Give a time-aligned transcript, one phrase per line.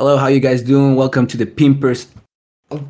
[0.00, 0.96] Hello, how you guys doing?
[0.96, 2.06] Welcome to the Pimpers.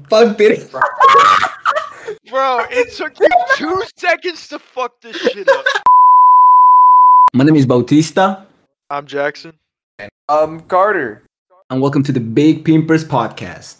[0.08, 0.70] Fuck it.
[2.30, 5.64] Bro, it took you two seconds to fuck this shit up.
[7.34, 8.46] My name is Bautista,
[8.90, 9.54] I'm Jackson.
[10.28, 11.24] I'm Carter.
[11.68, 13.79] and welcome to the Big Pimpers podcast.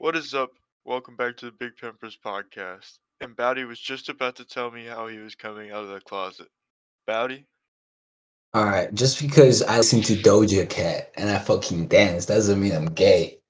[0.00, 0.52] What is up?
[0.86, 2.96] Welcome back to the Big Pimpers podcast.
[3.20, 6.00] And Bauti was just about to tell me how he was coming out of the
[6.00, 6.48] closet.
[7.06, 7.44] Bauti?
[8.54, 12.72] All right, just because I listen to Doja Cat and I fucking dance doesn't mean
[12.72, 13.40] I'm gay.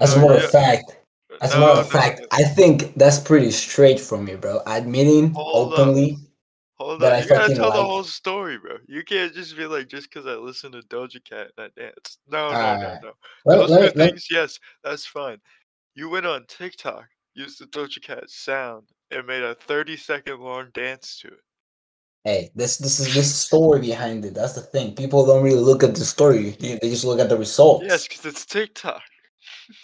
[0.00, 0.96] As a No, matter yeah, of fact,
[1.42, 2.26] as a no, matter of no, fact, no.
[2.32, 4.62] I think that's pretty straight from you, bro.
[4.66, 5.78] Admitting Hold up.
[5.78, 6.16] openly.
[6.80, 8.78] Hold that on, I you gotta tell the whole story, bro.
[8.88, 12.18] You can't just be like, just because I listen to Doja Cat and I dance.
[12.26, 13.02] No, no, no, Alright.
[13.02, 13.12] no.
[13.44, 15.38] Let, Those let, are let, things, yes, that's fine.
[15.94, 17.04] You went on TikTok,
[17.34, 21.40] used the Doja Cat sound, and made a 30 second long dance to it.
[22.24, 24.34] hey, this this is this story behind it.
[24.34, 24.94] That's the thing.
[24.94, 27.84] People don't really look at the story; they just look at the results.
[27.86, 29.02] Yes, because it's TikTok.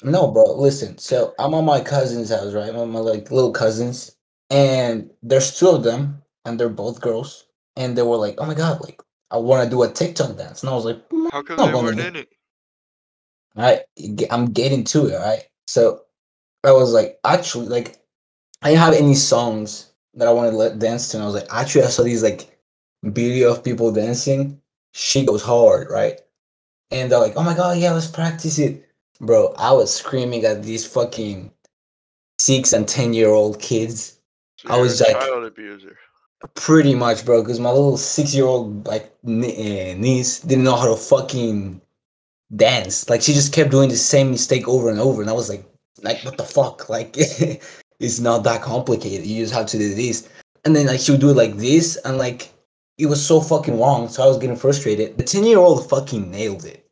[0.04, 0.44] No, bro.
[0.54, 0.98] Listen.
[0.98, 2.68] So I'm on my cousin's house, right?
[2.68, 4.16] I'm on my like little cousins,
[4.50, 7.46] and there's two of them, and they're both girls.
[7.76, 10.62] And they were like, "Oh my god, like I want to do a TikTok dance,"
[10.62, 12.28] and I was like, "Mm, How come they weren't in it?
[13.56, 13.80] All right,
[14.30, 15.42] I'm getting to it, right?
[15.76, 16.00] So
[16.64, 17.98] I was like, actually, like,
[18.62, 21.18] I didn't have any songs that I wanted to let dance to.
[21.18, 22.58] And I was like, actually, I saw these like
[23.04, 24.58] video of people dancing.
[24.94, 26.18] She goes hard, right?
[26.90, 28.88] And they're like, oh my god, yeah, let's practice it,
[29.20, 29.52] bro.
[29.58, 31.52] I was screaming at these fucking
[32.38, 34.18] six and ten year old kids,
[34.56, 35.94] So I was like- child abuser.
[36.54, 37.42] pretty much, bro.
[37.42, 39.30] Because my little six year old like uh,
[40.06, 41.82] niece didn't know how to fucking
[42.54, 43.08] dance.
[43.08, 45.64] Like she just kept doing the same mistake over and over, and I was like,
[46.02, 46.88] like what the fuck?
[46.88, 47.16] Like
[47.98, 49.26] it's not that complicated.
[49.26, 50.28] You just have to do this,
[50.64, 52.50] and then like she would do it like this, and like
[52.98, 54.08] it was so fucking wrong.
[54.08, 55.18] So I was getting frustrated.
[55.18, 56.86] The ten year old fucking nailed it,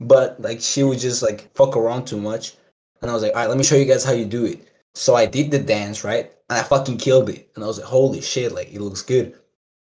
[0.00, 2.54] but like she would just like fuck around too much,
[3.02, 4.66] and I was like, all right, let me show you guys how you do it.
[4.94, 7.86] So I did the dance right, and I fucking killed it, and I was like,
[7.86, 9.34] holy shit, like it looks good.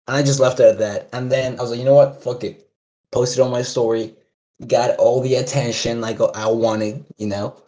[0.09, 1.09] And I just left it at that.
[1.13, 2.23] And then I was like, you know what?
[2.23, 2.69] Fuck it.
[3.11, 4.15] Posted on my story.
[4.67, 7.61] Got all the attention like oh, I wanted, you know?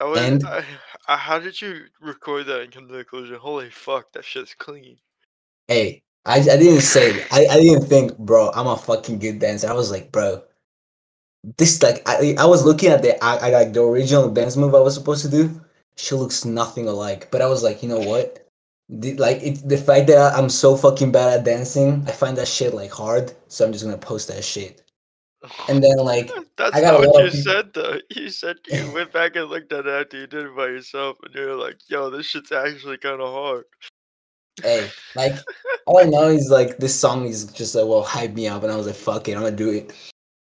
[0.00, 0.64] I was, and- I,
[1.06, 3.36] I, how did you record that and come to the conclusion?
[3.36, 4.98] Holy fuck, that shit's clean.
[5.68, 9.68] Hey, I, I didn't say, I, I didn't think, bro, I'm a fucking good dancer.
[9.68, 10.42] I was like, bro,
[11.56, 14.74] this, like, I, I was looking at the, I, I like the original dance move
[14.74, 15.60] I was supposed to do.
[15.96, 17.30] She looks nothing alike.
[17.30, 18.46] But I was like, you know what?
[18.90, 22.48] The, like, it, the fact that I'm so fucking bad at dancing, I find that
[22.48, 23.32] shit, like, hard.
[23.48, 24.82] So I'm just gonna post that shit.
[25.68, 27.98] And then, like, That's I got what you people- said though.
[28.10, 31.16] You said you went back and looked at it after you did it by yourself,
[31.24, 33.64] and you're like, "Yo, this shit's actually kind of hard."
[34.62, 35.34] hey, like
[35.86, 38.72] all I know is like this song is just like well hype me up, and
[38.72, 39.92] I was like, fuck it, I'm gonna do it.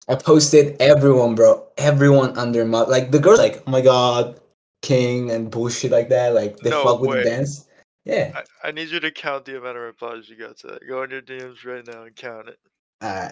[0.07, 4.39] I posted everyone, bro, everyone under my like the girls like, oh my god,
[4.81, 7.67] king and bullshit like that, like they No fuck with the dance.
[8.05, 8.31] Yeah,
[8.63, 10.87] I, I need you to count the amount of replies you got to that.
[10.87, 12.57] Go on your DMs right now and count it.
[13.01, 13.29] uh,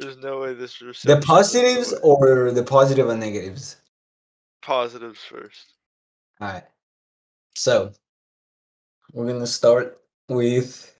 [0.00, 3.76] There's no way this the reception is positives or the positive and negatives.
[4.62, 5.74] positives first.
[6.40, 6.64] All right,
[7.54, 7.92] so
[9.12, 10.98] we're gonna start with.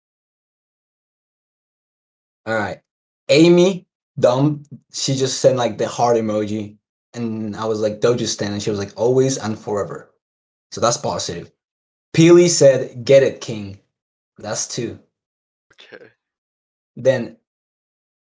[2.46, 2.82] All right,
[3.30, 3.86] Amy,
[4.18, 4.64] dumb.
[4.92, 6.76] She just sent like the heart emoji,
[7.14, 10.12] and I was like Doja Stan, and she was like always and forever.
[10.72, 11.50] So that's positive.
[12.14, 13.80] Peely said, "Get it, King."
[14.36, 14.98] That's two.
[15.72, 16.08] Okay.
[16.96, 17.38] Then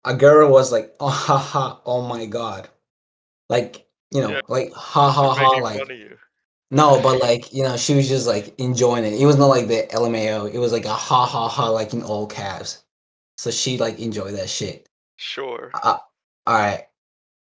[0.09, 1.81] a girl was like, "Oh ha ha!
[1.87, 2.69] Oh my god!"
[3.49, 4.41] Like you know, Yeah.
[4.49, 5.51] like ha ha ha!
[5.59, 6.17] Like fun of you.
[6.71, 9.21] no, but like you know, she was just like enjoying it.
[9.21, 10.53] It was not like the LMAO.
[10.53, 12.85] It was like a ha ha ha, like in all caps.
[13.37, 14.89] So she like enjoyed that shit.
[15.17, 15.71] Sure.
[15.75, 15.99] Uh,
[16.47, 16.87] all right,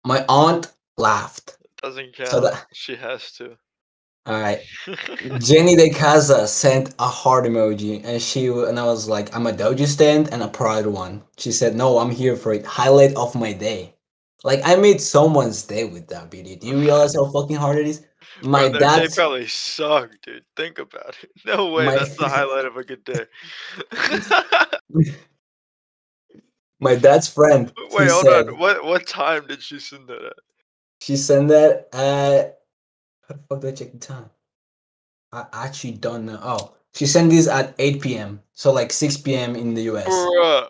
[0.05, 1.57] my aunt laughed.
[1.81, 2.29] Doesn't count.
[2.29, 3.57] So that She has to.
[4.25, 4.59] All right.
[5.39, 9.51] Jenny De Casa sent a heart emoji, and she and I was like, "I'm a
[9.51, 12.65] Doja stand and a Pride one." She said, "No, I'm here for it.
[12.65, 13.95] Highlight of my day."
[14.43, 16.55] Like I made someone's day with that video.
[16.55, 18.05] Do you realize how fucking hard it is?
[18.43, 20.43] My Bro, day probably sucked, dude.
[20.55, 21.29] Think about it.
[21.45, 21.85] No way.
[21.85, 23.25] My- That's the highlight of a good day.
[26.79, 27.71] my dad's friend.
[27.91, 28.57] Wait, hold said- on.
[28.59, 30.33] What what time did she send that at?
[31.01, 32.60] She sent that at
[33.31, 34.29] how the fuck do I check the time?
[35.31, 36.39] I actually don't know.
[36.41, 38.41] Oh, she sent this at 8 p.m.
[38.53, 39.55] So like 6 p.m.
[39.55, 40.07] in the US.
[40.07, 40.67] Bruh.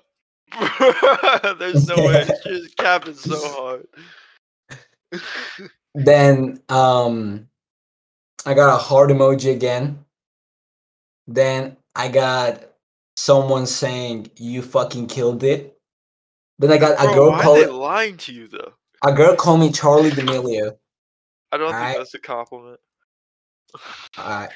[0.51, 1.57] Bruh.
[1.59, 2.27] There's no way.
[2.43, 3.87] She's capping so hard.
[5.93, 7.49] Then um
[8.45, 10.05] I got a heart emoji again.
[11.27, 12.63] Then I got
[13.17, 15.77] someone saying you fucking killed it.
[16.59, 18.71] Then I got a girl why are call they lying to you though?
[19.03, 20.77] a girl called me Charli D'Amelio.
[21.51, 22.79] I don't think that's a compliment.
[24.17, 24.47] Uh,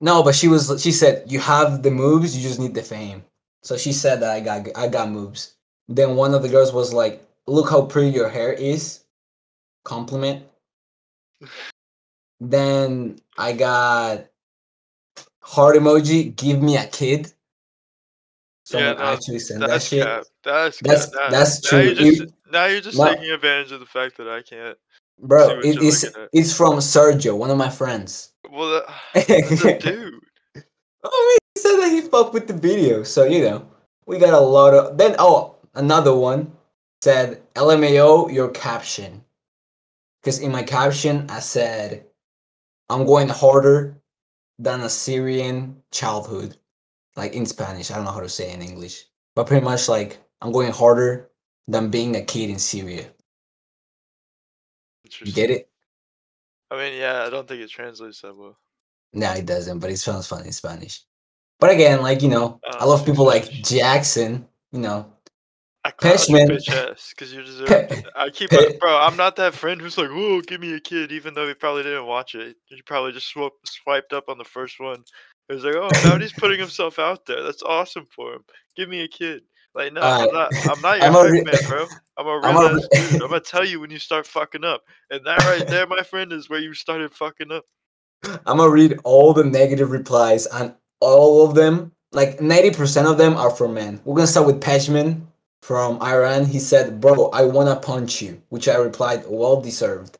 [0.00, 3.22] no, but she was she said you have the moves, you just need the fame.
[3.62, 5.56] So she said that I got I got moves.
[5.88, 9.04] Then one of the girls was like, "Look how pretty your hair is."
[9.84, 10.44] Compliment.
[12.40, 14.26] then I got
[15.42, 16.34] heart emoji.
[16.36, 17.32] Give me a kid.
[18.64, 20.04] Someone no, actually sent that shit.
[20.04, 20.24] cap.
[20.44, 21.14] That's That's- cap.
[21.14, 22.14] That- that's Now you're true.
[22.14, 24.78] just, now you're just My- taking advantage of the fact that I can't.
[25.22, 28.32] Bro, it is it's from Sergio, one of my friends.
[28.50, 28.82] Well,
[29.14, 30.14] that, that's dude.
[31.04, 33.68] I mean, he said that he fucked with the video, so you know,
[34.06, 34.96] we got a lot of.
[34.96, 36.52] Then, oh, another one
[37.02, 39.22] said, "LMAO, your caption,"
[40.22, 42.06] because in my caption I said,
[42.88, 44.00] "I'm going harder
[44.58, 46.56] than a Syrian childhood,"
[47.16, 47.90] like in Spanish.
[47.90, 49.04] I don't know how to say it in English,
[49.36, 51.30] but pretty much like I'm going harder
[51.68, 53.04] than being a kid in Syria.
[55.20, 55.34] You Interesting.
[55.34, 55.68] get it?
[56.70, 58.56] I mean, yeah, I don't think it translates that well.
[59.12, 61.02] No, it doesn't, but it sounds funny in Spanish.
[61.58, 64.46] But again, like you know, I I love speak people like Jackson.
[64.72, 65.12] You know,
[65.84, 68.06] I Pejman- because you deserve it.
[68.14, 68.96] I keep Pe- bro.
[68.98, 71.82] I'm not that friend who's like, "Oh, give me a kid," even though he probably
[71.82, 72.56] didn't watch it.
[72.66, 73.34] He probably just
[73.64, 75.04] swiped up on the first one.
[75.48, 77.42] It was like, "Oh, now he's putting himself out there.
[77.42, 78.44] That's awesome for him.
[78.76, 79.42] Give me a kid."
[79.74, 80.52] Like, no, I'm not.
[80.68, 81.86] I'm not your I'm hype man, bro.
[82.16, 83.22] I'm a I'm real a ass re- dude.
[83.22, 86.32] I'm gonna tell you when you start fucking up, and that right there, my friend,
[86.32, 87.64] is where you started fucking up.
[88.24, 93.34] I'm gonna read all the negative replies, and all of them, like 90% of them,
[93.36, 94.00] are from men.
[94.04, 95.22] We're gonna start with Pejman
[95.62, 96.46] from Iran.
[96.46, 100.18] He said, "Bro, I wanna punch you," which I replied, "Well deserved."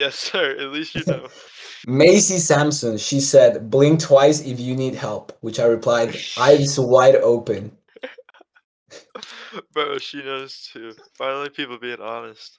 [0.00, 0.56] Yes, sir.
[0.58, 1.28] At least you know.
[1.86, 7.16] Macy Sampson, she said, "Blink twice if you need help," which I replied, "Eyes wide
[7.16, 7.76] open."
[9.72, 10.94] Bro, she knows too.
[11.14, 12.58] Finally, people being honest.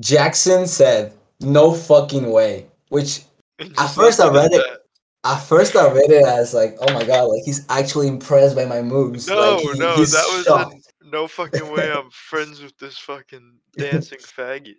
[0.00, 3.20] Jackson said, "No fucking way," which
[3.60, 4.80] Just first I read it-
[5.26, 8.66] At first, I read it as like, "Oh my god, like he's actually impressed by
[8.66, 11.90] my moves." No, like, he- no, that was a, no fucking way.
[11.90, 14.76] I'm friends with this fucking dancing faggot.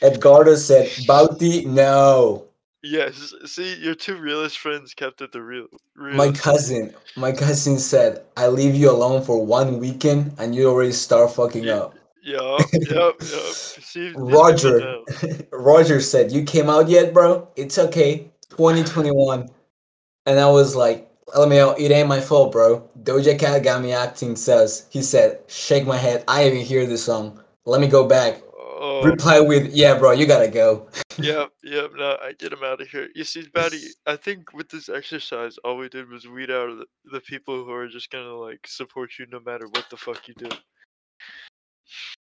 [0.00, 2.48] Edgardo said, "Bauti, no."
[2.82, 5.66] Yes, see, your two realest friends kept it the real.
[5.94, 10.68] real My cousin, my cousin said, "I leave you alone for one weekend, and you
[10.68, 11.76] already start fucking Yeah.
[11.76, 11.94] up."
[12.24, 13.20] Yup, yup, yup.
[13.22, 14.98] See, Roger.
[15.52, 17.46] Roger said, "You came out yet, bro?
[17.56, 18.30] It's okay.
[18.50, 19.48] 2021."
[20.26, 24.34] And I was like, "LMAO, it ain't my fault, bro." Doja Cat got me acting
[24.34, 24.86] says.
[24.90, 26.24] He said, "Shake my head.
[26.26, 27.40] I even hear this song.
[27.64, 28.42] Let me go back."
[28.84, 30.88] Oh, Reply with, "Yeah, bro, you gotta go."
[31.18, 31.92] yep, yep.
[31.94, 33.08] No, I get him out of here.
[33.14, 36.86] You see, Batty, I think with this exercise, all we did was weed out the,
[37.12, 40.34] the people who are just gonna like support you no matter what the fuck you
[40.34, 40.48] do.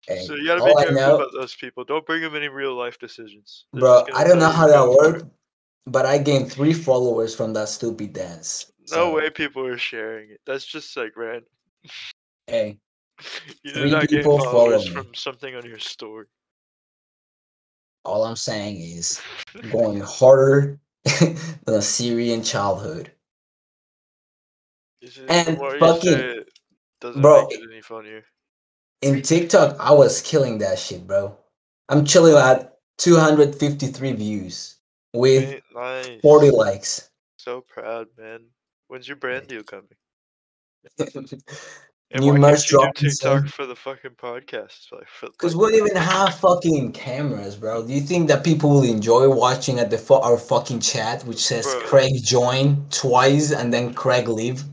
[0.08, 1.84] Hey, So you gotta be careful know- about those people.
[1.84, 3.66] Don't bring them any real life decisions.
[3.74, 5.12] They're Bro, I don't know how that go for it.
[5.14, 5.26] worked,
[5.86, 8.72] but I gained three followers from that stupid dance.
[8.90, 10.40] No way people are sharing it.
[10.48, 11.44] That's just like random.
[12.48, 12.80] Hey,
[13.64, 14.92] You Three people follow followers me.
[14.92, 16.26] from something on your story.
[18.08, 19.22] All I'm saying is
[19.72, 20.80] going harder
[21.20, 23.12] than a Syrian childhood.
[25.28, 26.44] And the more you fucking-
[27.00, 28.24] doesn't bro, make it any funnier.
[29.04, 31.38] In TikTok, I was killing that shit, bro.
[31.90, 34.78] I'm chilling at 253 views
[35.14, 36.20] with nice.
[36.22, 37.10] 40 likes.
[37.38, 38.46] So proud, man.
[38.88, 39.90] When's your brand deal coming?
[42.12, 44.88] And New why merch you do dropping TikTok for the fucking podcast?
[45.22, 47.86] Because like, we don't even have fucking cameras, bro.
[47.86, 51.44] Do you think that people will enjoy watching at the fu- our fucking chat, which
[51.44, 51.82] says Bro.
[51.82, 54.64] Craig join twice and then Craig leave?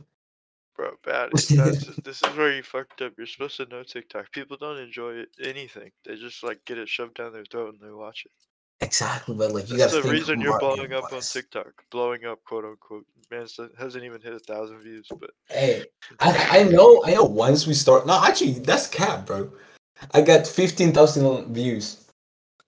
[0.77, 1.31] bro, bad.
[2.05, 3.13] This is where you fucked up.
[3.17, 4.31] You're supposed to know TikTok.
[4.33, 5.91] People don't enjoy it, anything.
[6.05, 8.33] They just like get it shoved down their throat and they watch it.
[8.81, 11.21] Exactly, but like you gotta the reason you're blowing up on.
[11.21, 11.85] TikTok.
[11.91, 13.07] Blowing up, quote unquote.
[13.35, 13.47] Man,
[13.79, 15.85] hasn't even hit a thousand views, but Hey,
[16.21, 17.25] I, I know, I know.
[17.25, 19.51] Once we start, no, actually, that's cap, bro.
[20.13, 22.07] I got fifteen thousand views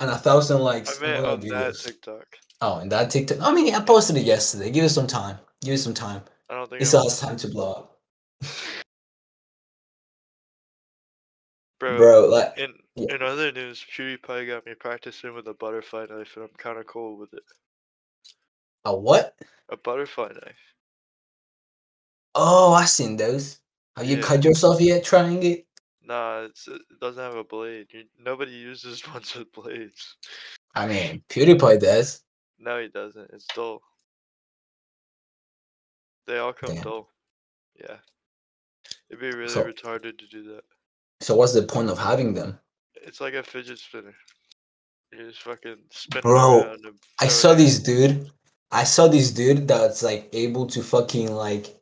[0.00, 0.98] and a thousand likes.
[0.98, 1.74] I meant on of that.
[1.78, 2.26] TikTok.
[2.60, 3.38] Oh, and that TikTok.
[3.40, 4.70] I mean, I posted it yesterday.
[4.70, 5.38] Give it some time.
[5.62, 6.22] Give it some time.
[6.50, 7.10] I don't think It I still will.
[7.10, 7.98] has time to blow up,
[11.80, 11.96] bro.
[11.98, 12.26] bro.
[12.28, 13.14] Like, In Yeah.
[13.14, 16.86] in other news, PewDiePie got me practicing with a butterfly knife, and I'm kind of
[16.86, 17.42] cool with it.
[18.86, 19.34] A what?
[19.68, 20.56] A butterfly knife.
[22.34, 23.58] Oh, I seen those.
[23.96, 24.22] Have you Yeah.
[24.22, 25.66] cut yourself yet trying it?
[26.02, 27.88] Nah, it's, uh, it doesn't have a blade.
[27.90, 30.16] You, nobody uses ones with blades.
[30.74, 32.22] I mean, PewDiePie does.
[32.58, 33.30] No, he doesn't.
[33.32, 33.82] It's dull.
[36.26, 36.82] They all come Damn.
[36.84, 37.08] dull.
[37.80, 37.96] Yeah.
[39.10, 40.64] It'd be really So- retarded to do that.
[41.22, 42.58] So what's the point of having them?
[42.94, 44.14] It's like a fidget spinner.
[45.12, 46.76] You just fucking spin Bro,
[47.20, 48.30] I saw this dude.
[48.70, 51.76] I saw this dude that's like able to fucking like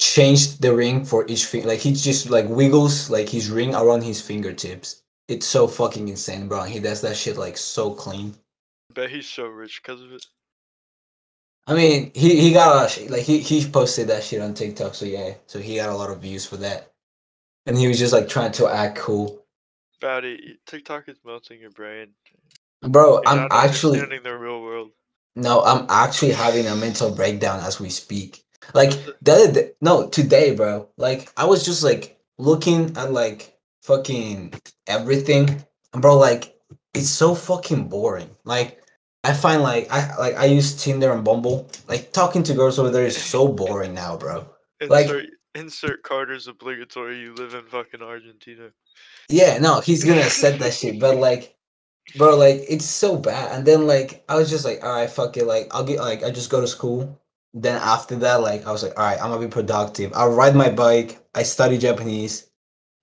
[0.00, 1.68] change the ring for each finger.
[1.68, 5.02] Like he just like wiggles like his ring around his fingertips.
[5.28, 6.62] It's so fucking insane, bro.
[6.62, 8.34] and He does that shit like so clean.
[8.94, 10.24] Bet he's so rich because of it.
[11.66, 13.10] I mean, he he got a lot of shit.
[13.10, 16.10] Like he he posted that shit on TikTok, so yeah, so he got a lot
[16.10, 16.92] of views for that.
[17.66, 19.44] And he was just like trying to act cool,
[20.02, 22.08] Bauti, TikTok is melting your brain.
[22.82, 23.20] bro.
[23.26, 24.90] You're I'm actually understanding the real world.
[25.38, 28.44] No, I'm actually having a mental breakdown as we speak.
[28.74, 28.90] Like
[29.22, 30.88] the other day, no, today, bro.
[30.98, 34.52] Like I was just like looking at like fucking
[34.86, 36.58] everything, and bro, like
[36.94, 38.28] it's so fucking boring.
[38.44, 38.82] Like
[39.24, 41.70] I find like I like I use Tinder and Bumble.
[41.88, 44.46] Like talking to girls over there is so boring now, bro.
[44.86, 47.20] Like- Insert, insert Carter's obligatory.
[47.20, 48.70] You live in fucking Argentina.
[49.28, 51.54] Yeah, no, he's gonna set that shit, but like,
[52.16, 53.52] bro, like it's so bad.
[53.56, 55.46] And then like I was just like, all right, fuck it.
[55.46, 57.18] Like I'll get like I just go to school.
[57.54, 60.12] Then after that, like I was like, all right, I'm gonna be productive.
[60.14, 61.18] I'll ride my bike.
[61.34, 62.48] I study Japanese,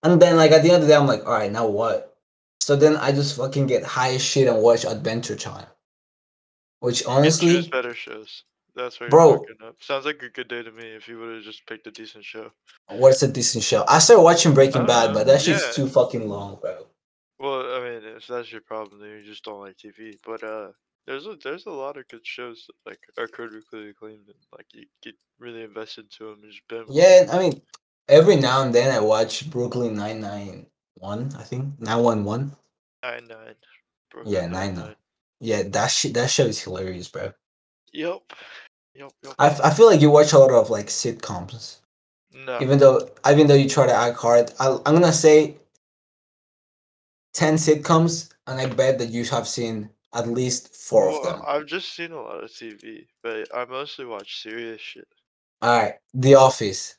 [0.04, 2.18] and then like at the end of the day, I'm like, all right, now what?
[2.62, 5.68] So then I just fucking get high as shit and watch Adventure Time,
[6.80, 8.44] which honestly, better shows.
[8.76, 9.46] That's where Bro.
[9.66, 9.76] up.
[9.82, 12.26] Sounds like a good day to me if you would have just picked a decent
[12.26, 12.52] show.
[12.90, 13.86] what's a decent show?
[13.88, 15.72] I started watching Breaking Bad, Uh, but that shit's yeah.
[15.72, 16.85] too fucking long, bro.
[18.16, 20.18] If that's your problem, then you just don't like TV.
[20.26, 20.70] But uh,
[21.06, 24.68] there's a there's a lot of good shows that, like are critically acclaimed and like
[24.74, 26.88] you get really invested into them and just binge.
[26.90, 27.62] Yeah, I mean,
[28.08, 31.30] every now and then I watch Brooklyn Nine Nine One.
[31.38, 32.56] I think nine one one.
[33.04, 33.56] Nine nine.
[34.26, 34.96] Yeah, nine nine.
[35.42, 36.14] Yeah, that shit.
[36.14, 37.34] That show is hilarious, bro.
[37.92, 38.22] Yep.
[38.96, 39.12] Yep.
[39.24, 39.34] Yep.
[39.38, 41.82] I, I feel like you watch a lot of like sitcoms,
[42.34, 42.62] no.
[42.62, 44.54] even though even though you try to act hard.
[44.58, 45.58] I, I'm gonna say
[47.36, 51.42] ten sitcoms, and I bet that you have seen at least four of them.
[51.46, 55.08] I've just seen a lot of TV, but I mostly watch serious shit.
[55.62, 56.96] All right, The Office,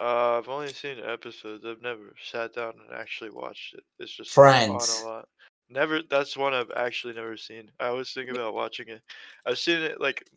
[0.00, 1.64] Uh, I've only seen episodes.
[1.64, 3.84] I've never sat down and actually watched it.
[3.98, 4.70] It's just Friends.
[5.00, 5.28] on a lot.
[5.70, 6.00] Never.
[6.10, 7.70] That's one I've actually never seen.
[7.80, 9.00] I always think about watching it.
[9.46, 10.28] I've seen it like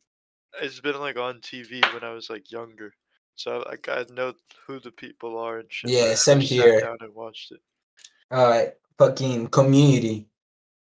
[0.62, 2.94] it's been like on TV when I was like younger,
[3.36, 4.34] so like I know
[4.65, 5.92] who the people are and shit.
[5.92, 6.80] Yeah, same sat here.
[6.80, 7.60] down and watched it.
[8.32, 10.28] all right, fucking Community,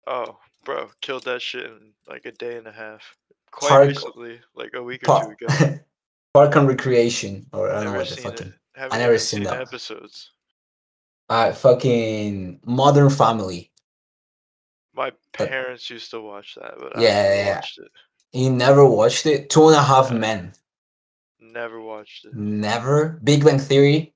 [0.08, 3.16] Oh, bro, killed that shit in like a day and a half.
[3.52, 5.80] Quite Park- recently, like a week or Park, two ago.
[6.34, 8.48] Park and Recreation, or I don't know what the fucking.
[8.48, 8.54] it.
[8.76, 10.32] Haven't never seen seen that episodes.
[11.30, 13.72] All right, fucking Modern Family.
[14.96, 17.56] My parents used to watch that, but I Yeah, never yeah.
[17.56, 17.92] watched it.
[18.34, 19.50] You never watched it?
[19.50, 20.18] Two and a Half Yeah.
[20.18, 20.54] Men.
[21.40, 22.34] Never watched it.
[22.36, 23.20] Never.
[23.24, 24.14] Big Bang Theory.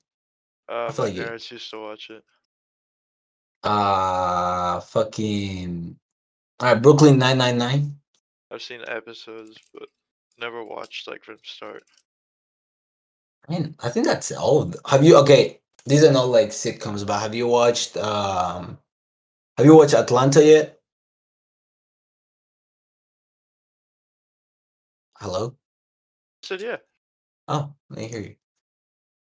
[0.67, 2.23] Uh, feel my like parents used to watch it.
[3.63, 5.97] Uh fucking.
[6.59, 7.99] All right, Brooklyn Nine Nine Nine.
[8.51, 9.89] I've seen episodes, but
[10.39, 11.83] never watched like from start.
[13.47, 14.73] I mean, I think that's all.
[14.87, 15.17] Have you?
[15.17, 17.97] Okay, these are not like sitcoms, but have you watched?
[17.97, 18.77] Um,
[19.57, 20.79] have you watched Atlanta yet?
[25.19, 25.55] Hello.
[26.43, 26.77] I said yeah.
[27.47, 28.35] Oh, I hear you.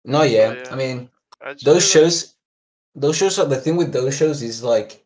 [0.04, 0.54] No, yeah.
[0.54, 0.68] yeah.
[0.70, 1.10] I mean,
[1.40, 2.34] I'd those shows.
[2.94, 5.04] Those shows are the thing with those shows is like,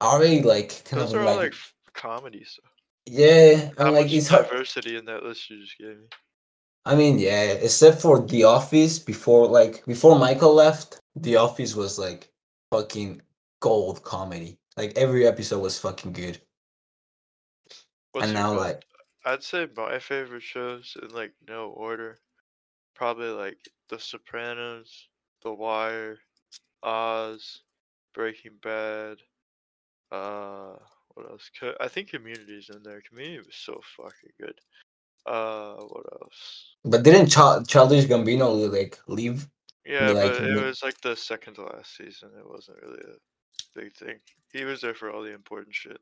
[0.00, 2.56] are they like kind Those of are like, all like f- comedies.
[2.56, 2.62] So.
[3.06, 3.70] yeah?
[3.78, 4.48] How I'm like it's hard.
[4.48, 6.06] diversity in that list you just gave me?
[6.84, 11.98] I mean, yeah, except for The Office before like before Michael left, The Office was
[11.98, 12.30] like
[12.70, 13.22] fucking
[13.60, 14.58] gold comedy.
[14.76, 16.40] Like every episode was fucking good.
[18.12, 18.84] What's and now like
[19.24, 22.18] I'd say my favorite shows in like no order,
[22.94, 23.58] probably like
[23.90, 25.08] The Sopranos,
[25.42, 26.18] The Wire,
[26.82, 27.60] Oz,
[28.14, 29.18] Breaking Bad.
[30.10, 30.76] Uh,
[31.14, 31.50] what else?
[31.80, 33.02] I think Community's in there.
[33.08, 34.58] Community was so fucking good.
[35.26, 36.74] Uh, what else?
[36.84, 39.46] but didn't Chil- Childish Gambino like leave?
[39.84, 42.30] Yeah, like but it was like the second to last season.
[42.38, 44.16] It wasn't really a big thing.
[44.52, 45.98] He was there for all the important shit.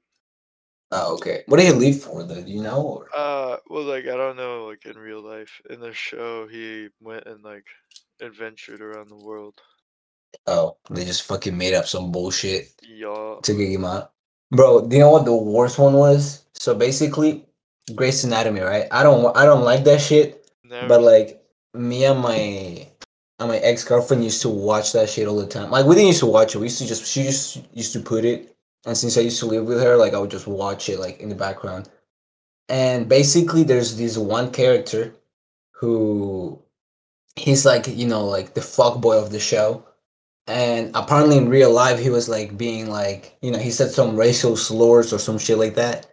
[0.91, 1.43] Oh, okay.
[1.47, 2.41] What did he leave for though?
[2.41, 2.83] Do you know?
[2.83, 3.09] Or?
[3.15, 5.61] Uh, well, like I don't know, like in real life.
[5.69, 7.67] In the show, he went and like
[8.21, 9.61] adventured around the world.
[10.47, 12.73] Oh, they just fucking made up some bullshit
[13.43, 14.13] to get him out.
[14.51, 16.45] Bro, do you know what the worst one was?
[16.55, 17.45] So basically,
[17.95, 18.87] Grey's Anatomy, right?
[18.91, 20.51] I don't I don't like that shit.
[20.65, 20.89] never.
[20.89, 21.43] But like
[21.75, 22.89] me and my
[23.41, 25.71] and my ex girlfriend used to watch that shit all the time.
[25.71, 26.59] Like we didn't used to watch it.
[26.59, 28.57] We used to just she just used to put it
[28.87, 31.21] and since I used to live with her, like I would just watch it like
[31.21, 31.89] in the background.
[32.69, 35.15] And basically, there's this one character
[35.73, 36.61] who
[37.37, 39.85] he's like you know like the fuck boy of the show
[40.49, 44.17] and apparently in real life he was like being like you know he said some
[44.17, 46.07] racial slurs or some shit like that.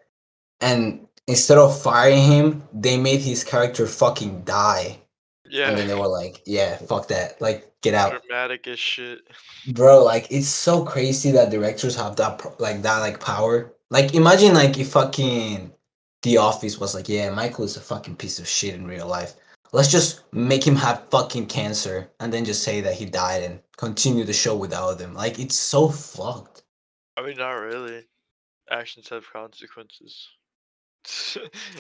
[0.62, 5.00] And instead of firing him they made his character fucking die.
[5.48, 5.70] Yeah.
[5.70, 7.42] and then they were like yeah fuck that.
[7.42, 8.22] Like get out.
[8.22, 9.22] Dramatic as shit.
[9.74, 13.72] bro like it's so crazy that directors have that like that like power.
[13.90, 15.72] Like imagine like if fucking
[16.24, 19.36] the office was like yeah michael is a fucking piece of shit in real life
[19.76, 23.60] let's just make him have fucking cancer and then just say that he died and
[23.78, 26.64] continue the show without him like it's so fucked
[27.18, 28.04] I mean, not really.
[28.70, 30.28] Actions have consequences.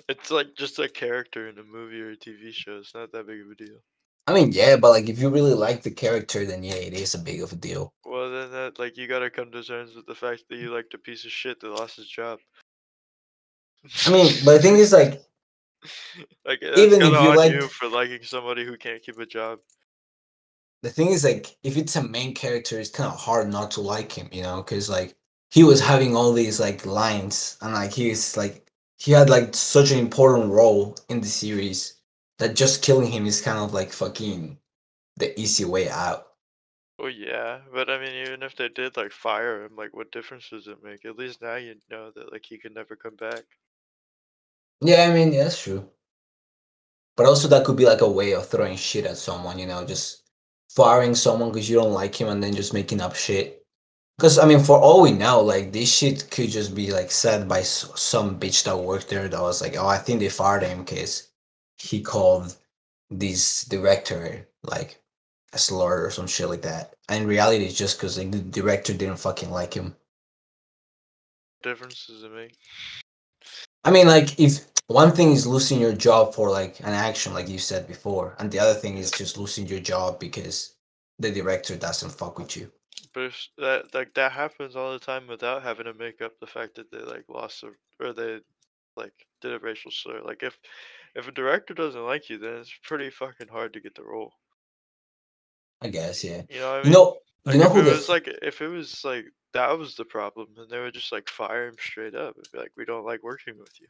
[0.07, 2.77] it's like just a character in a movie or a TV show.
[2.77, 3.79] It's not that big of a deal.
[4.27, 7.13] i mean yeah but like if you really like the character then yeah it is
[7.15, 10.05] a big of a deal Well, then that like you gotta come to terms with
[10.07, 12.39] the fact that you liked a piece of shit that lost his job.
[14.07, 15.21] i mean but the thing is like
[16.45, 19.25] like eh, that's even if you like- you for liking somebody who can't keep a
[19.25, 19.59] job.
[20.83, 23.81] the thing is like if it's a main character it's kind of hard not to
[23.81, 25.15] like him you know because like
[25.51, 28.65] he was having all these like lines and like he's like
[28.97, 31.95] he had like such an important role in the series
[32.39, 34.57] that just killing him is kind of like fucking
[35.17, 36.27] the easy way out
[36.99, 40.49] Well, yeah, but I mean, even if they did like fire him, like what difference
[40.49, 41.05] does it make?
[41.05, 43.43] At least now you know that like he could never come back.
[44.81, 45.89] Yeah i mean yeah, that's true
[47.17, 49.85] but also that could be like a way of throwing shit at someone you know
[49.85, 50.23] just
[50.69, 53.55] firing someone because you don't like him and then just making up shit
[54.17, 57.49] Because I mean, for all we know, like this shit could just be like said
[57.49, 60.63] by s- some bitch that worked there that was like, "Oh, I think they fired
[60.63, 61.29] him because
[61.77, 62.55] he called
[63.11, 65.01] this director like
[65.53, 68.39] a slur or some shit like that." And in reality, it's just because like, the
[68.39, 69.95] director didn't fucking like him.
[71.63, 72.55] Difference does it make?
[73.85, 77.47] I mean, like if one thing is losing your job for like an action, like
[77.47, 80.75] you said before, and the other thing is just losing your job because
[81.19, 82.71] the director doesn't fuck with you.
[83.13, 86.47] But if that like that happens all the time without having to make up the
[86.47, 87.71] fact that they like lost a
[88.03, 88.39] or they
[88.97, 90.21] like did a racial slur.
[90.23, 90.57] Like if
[91.15, 94.33] if a director doesn't like you, then it's pretty fucking hard to get the role.
[95.81, 96.41] I guess, yeah.
[96.49, 98.61] You know what I You know, Like you know if who it was like if
[98.61, 102.15] it was like that was the problem, then they would just like fire him straight
[102.15, 102.35] up.
[102.37, 103.87] It'd be like, we don't like working with you.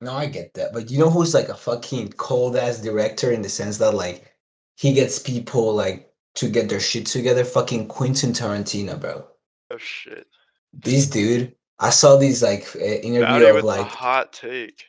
[0.00, 3.40] No, I get that, but you know who's like a fucking cold ass director in
[3.42, 4.34] the sense that like
[4.76, 7.44] he gets people like to get their shit together.
[7.44, 9.26] Fucking Quentin Tarantino, bro.
[9.70, 10.26] Oh shit.
[10.74, 14.84] This dude, I saw these like uh, interview of like a hot take.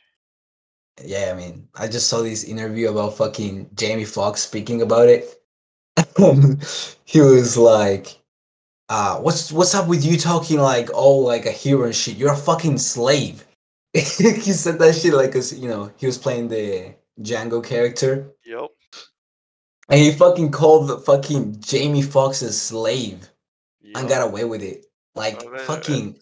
[1.02, 5.37] yeah, I mean, I just saw this interview about fucking Jamie Foxx speaking about it.
[7.04, 8.18] He was like,
[8.88, 12.16] uh, what's what's up with you talking like oh like a hero and shit?
[12.16, 13.46] You're a fucking slave.
[13.92, 18.30] he said that shit like cause you know he was playing the Django character.
[18.44, 18.68] Yep.
[19.90, 23.30] And he fucking called the fucking Jamie Foxx a slave
[23.94, 24.86] and got away with it.
[25.14, 26.16] Like Oh, man, fucking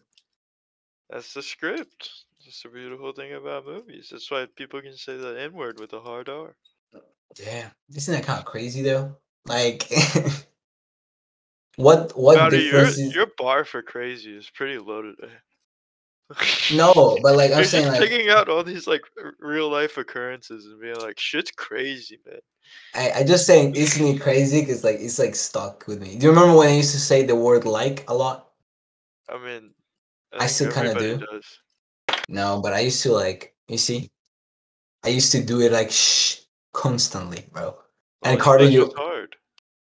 [1.11, 2.11] That's the script.
[2.45, 4.09] That's the beautiful thing about movies.
[4.11, 6.55] That's why people can say the N word with a hard R.
[7.39, 7.71] yeah.
[7.95, 9.17] Isn't that kind of crazy though?
[9.47, 9.89] Like
[11.77, 15.33] what what Bauti, your is your bar for crazy is pretty low today.
[16.75, 19.03] no, but like I'm You're saying just like picking out all these like
[19.39, 22.41] real life occurrences and being like, shit's crazy, man.
[22.95, 24.65] I, I just saying isn't it crazy?
[24.67, 26.17] Cause like it's like stuck with me.
[26.17, 28.49] Do you remember when I used to say the word like a lot?
[29.29, 29.71] I mean,
[30.33, 31.19] I think still kinda do.
[31.19, 31.61] Does.
[32.29, 34.11] No, but I used to like you see?
[35.05, 36.41] I used to do it like shh
[36.73, 37.79] constantly, bro.
[38.23, 39.37] And Carter, English you is hard.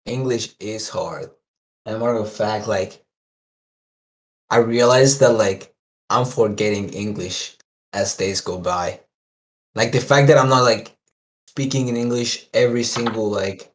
[0.05, 1.29] English is hard.
[1.85, 3.03] And matter of a fact, like
[4.49, 5.73] I realized that like
[6.09, 7.57] I'm forgetting English
[7.93, 9.01] as days go by.
[9.75, 10.97] Like the fact that I'm not like
[11.47, 13.71] speaking in English every single like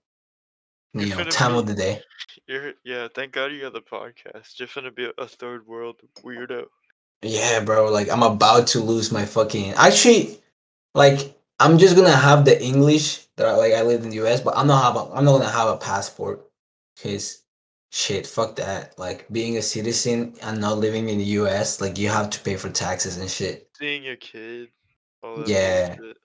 [0.94, 2.00] you You're know time of the day.
[2.46, 3.09] You're yeah.
[3.14, 4.59] Thank God you got the podcast.
[4.59, 6.66] You're gonna be a third world weirdo.
[7.22, 7.90] Yeah, bro.
[7.90, 9.72] Like I'm about to lose my fucking.
[9.72, 10.40] Actually,
[10.94, 14.40] like I'm just gonna have the English that I, like I live in the U.S.,
[14.40, 14.96] but I'm not have.
[14.96, 16.44] A, I'm not gonna have a passport,
[17.01, 17.44] cause
[17.90, 18.98] shit, fuck that.
[18.98, 22.57] Like being a citizen and not living in the U.S., like you have to pay
[22.57, 23.68] for taxes and shit.
[23.79, 24.70] Seeing your kid.
[25.46, 25.94] Yeah.
[25.94, 26.16] bullshit.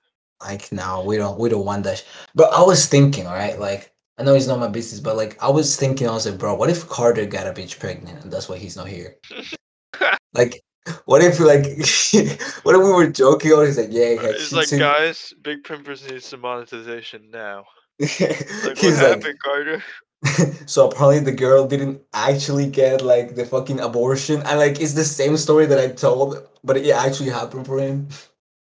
[0.42, 1.40] Like no, we don't.
[1.40, 2.00] We don't want that.
[2.00, 3.94] Sh- but I was thinking, all right, like.
[4.20, 6.56] I know it's not my business, but like I was thinking, I was like, bro,
[6.56, 9.16] what if Carter got a bitch pregnant and that's why he's not here?
[10.34, 10.62] Like,
[11.06, 11.64] what if like,
[12.64, 13.54] what if we were joking?
[13.54, 17.66] Or he's like, yeah, had It's like, Tzu." guys, Big Pimpers needs some monetization now.
[18.00, 19.84] Like, what he's like, happened, Carter?
[20.66, 25.04] so apparently the girl didn't actually get like the fucking abortion, and like it's the
[25.04, 28.08] same story that I told, but it actually happened for him.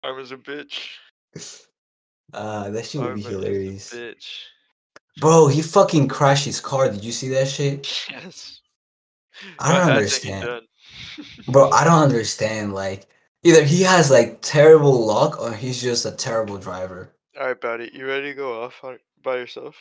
[0.04, 0.98] I was a bitch.
[2.34, 3.94] Uh, that shit would be hilarious.
[3.94, 4.44] Bitch.
[5.20, 6.90] Bro, he fucking crashed his car.
[6.90, 8.08] Did you see that shit?
[8.10, 8.62] Yes.
[9.60, 10.62] I don't thing understand.
[11.47, 12.73] Bro, I don't understand.
[12.73, 13.08] Like,
[13.43, 17.13] either he has like terrible luck or he's just a terrible driver.
[17.39, 19.76] All right, buddy, you ready to go off on, by yourself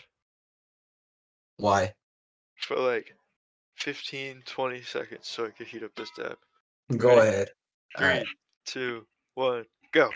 [1.59, 1.92] Why?
[2.57, 3.14] for like
[3.77, 6.37] 15, 20 seconds so I could heat up this dab?
[6.97, 7.49] Go ahead.
[7.97, 8.27] Three, Alright.
[8.64, 10.11] two, one, go.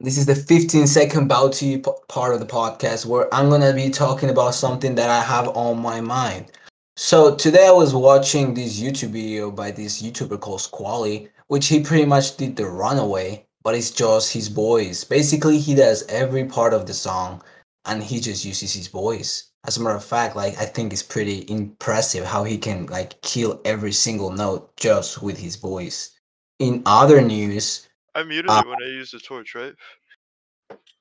[0.00, 3.90] This is the 15 second bounty p- part of the podcast where I'm gonna be
[3.90, 6.50] talking about something that I have on my mind.
[6.96, 11.80] So today I was watching this YouTube video by this YouTuber called Squally, which he
[11.80, 15.02] pretty much did the runaway, but it's just his voice.
[15.02, 17.42] Basically, he does every part of the song
[17.84, 19.50] and he just uses his voice.
[19.66, 23.20] As a matter of fact, like I think it's pretty impressive how he can like
[23.22, 26.12] kill every single note just with his voice.
[26.60, 29.74] In other news, I muted Uh, it when I used the torch, right?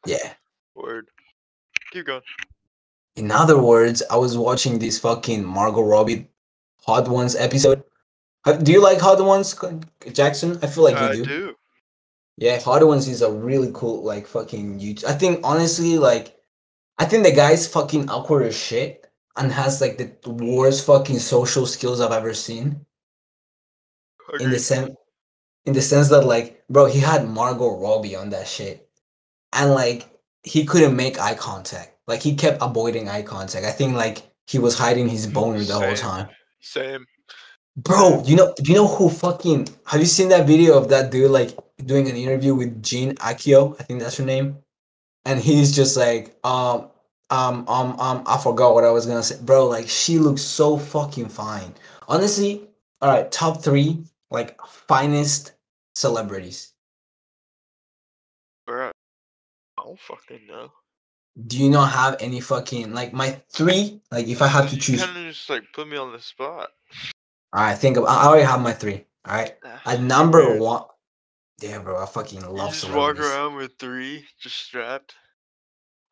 [0.07, 0.33] yeah.
[0.73, 1.07] Word.
[1.91, 2.21] Keep going.
[3.15, 6.27] In other words, I was watching this fucking Margot Robbie
[6.85, 7.83] Hot Ones episode.
[8.63, 9.55] Do you like Hot Ones,
[10.11, 10.57] Jackson?
[10.61, 11.25] I feel like I you do.
[11.25, 11.55] do.
[12.37, 15.05] Yeah, Hot Ones is a really cool like fucking YouTube.
[15.05, 16.35] I think honestly, like,
[16.97, 19.05] I think the guy's fucking awkward as shit
[19.37, 22.85] and has like the worst fucking social skills I've ever seen.
[24.39, 24.95] In the sense,
[25.65, 28.89] in the sense that like, bro, he had Margot Robbie on that shit,
[29.51, 30.09] and like
[30.41, 31.92] he couldn't make eye contact.
[32.07, 33.65] Like he kept avoiding eye contact.
[33.65, 36.29] I think like he was hiding his boner the whole time.
[36.61, 37.05] Same.
[37.75, 39.67] Bro, you know, you know who fucking?
[39.85, 43.75] Have you seen that video of that dude like doing an interview with Jean Akio?
[43.79, 44.57] I think that's her name,
[45.25, 46.91] and he's just like, um,
[47.31, 49.67] um, um, um, I forgot what I was gonna say, bro.
[49.67, 51.73] Like she looks so fucking fine.
[52.07, 52.69] Honestly,
[53.01, 55.53] all right, top three like finest
[55.95, 56.73] celebrities.
[58.67, 58.91] Bro.
[59.79, 60.69] I don't fucking know.
[61.47, 64.01] Do you not have any fucking like my three?
[64.11, 66.19] Like if I had to You choose, kind of just like put me on the
[66.19, 66.69] spot.
[67.53, 68.05] all right, think of.
[68.05, 69.05] I already have my three.
[69.25, 70.83] All right, at number one.
[71.59, 75.15] Damn, bro, I fucking You love just walk around with three, just strapped.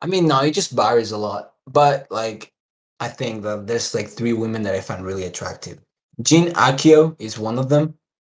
[0.00, 1.52] I mean, no, it just varies a lot.
[1.66, 2.52] But like,
[3.00, 5.78] I think that there's like three women that I find really attractive.
[6.22, 7.94] Jean Akio is one of them.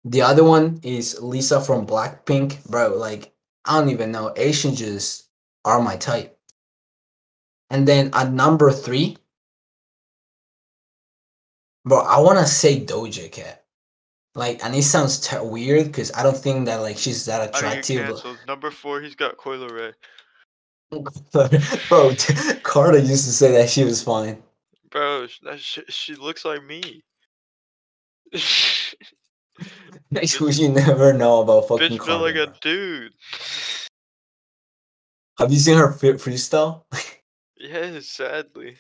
[0.05, 2.65] The other one is Lisa from Blackpink.
[2.69, 3.31] Bro, like,
[3.65, 4.33] I don't even know.
[4.35, 5.29] Asian just
[5.63, 6.32] are my type.
[7.73, 9.17] And then at number three,
[11.85, 13.65] bro, I want to say Doja Cat.
[14.35, 17.67] Like, and it sounds weird because I don't think that like she's that How do
[17.67, 18.21] you attractive.
[18.23, 19.93] but- Number four, he's got Coi Leray.
[21.89, 22.13] Bro,
[22.63, 24.43] Carter used to say that she was fine.
[24.91, 27.03] Bro, that sh- she looks like me.
[30.13, 33.13] Bitch, you never know about fucking Bitch like a dude.
[35.39, 36.83] Have you seen her freestyle?
[37.63, 38.75] Yeah, sadly.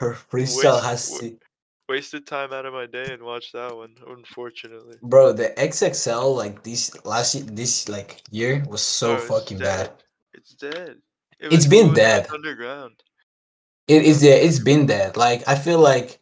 [0.00, 1.38] Her freestyle Waste- has, se-
[1.90, 4.96] Wasted time out of my day and watched that one, unfortunately.
[5.02, 5.32] bro.
[5.32, 9.92] The XXL like this last ye- this like year was so Bro, fucking bad.
[10.34, 10.96] It's dead.
[11.40, 12.30] It It's was been cool when it was dead.
[12.34, 13.02] Underground.
[13.88, 15.16] It is yeah, it's been dead.
[15.16, 16.20] Like I feel like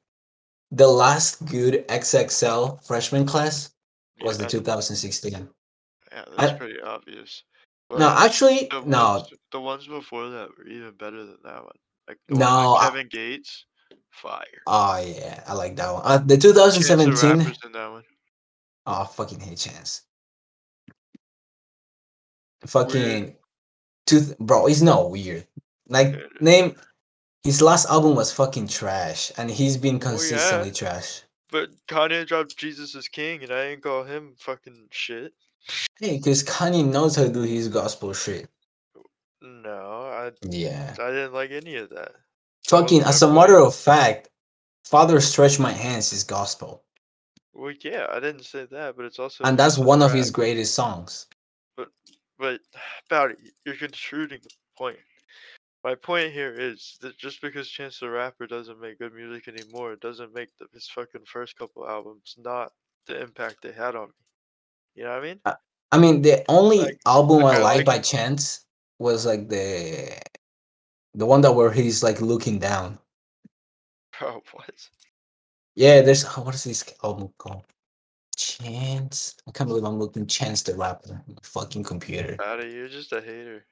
[0.70, 3.70] the last good XXL freshman class
[4.22, 5.32] was the 2016.
[6.12, 7.42] yeah, that's I- pretty obvious.
[7.90, 9.12] No, actually, the no.
[9.14, 11.76] ones, the ones before that were even better than that one.
[12.08, 13.66] Like the No, one I- Kevin Gates,
[14.10, 14.42] fire.
[14.66, 16.02] Oh yeah, I like that one.
[16.04, 17.54] Uh, the Chance the 2017.
[17.64, 18.02] In that one.
[18.86, 20.02] Oh, I fucking hate Chance.
[22.66, 23.36] Fucking,
[24.06, 24.66] tooth, bro.
[24.66, 25.46] He's not weird.
[25.88, 26.26] Like Yeah.
[26.40, 26.76] name,
[27.44, 30.10] his last album was fucking trash, and he's been Oh, yeah.
[30.10, 31.22] consistently trash.
[31.50, 35.32] But Kanye dropped Jesus is King, and I ain't call him fucking shit.
[35.98, 38.48] Hey, because Kanye knows how to do his gospel shit.
[39.40, 40.94] No, I Yeah.
[40.98, 42.12] I didn't like any of that.
[42.66, 44.28] Fucking, as a matter of fact,
[44.84, 46.84] Father Stretch My Hands is gospel,
[47.52, 50.74] Well, yeah, I didn't say that, but it's also and that's one of his greatest
[50.74, 51.26] songs.
[51.76, 51.88] But
[52.38, 52.60] but,
[53.10, 54.98] about it, you're contributing the point.
[55.82, 59.92] My point here is that just because Chance the Rapper doesn't make good music anymore,
[59.92, 62.72] it doesn't make the, his fucking first couple albums not
[63.06, 64.25] the impact they had on me.
[64.96, 65.40] You know what I mean?
[65.92, 68.64] I mean, the only Like, album I I like like- by Chance
[68.98, 70.18] was like the
[71.14, 72.98] the one that where he's like looking down.
[74.18, 74.88] Bro, oh, what?
[75.74, 77.64] Yeah, there's oh, what is this album called?
[78.36, 79.36] Chance.
[79.46, 81.22] I can't believe I'm looking Chance the Rapper.
[81.42, 82.36] Fucking computer.
[82.42, 83.64] Out of you're just a hater.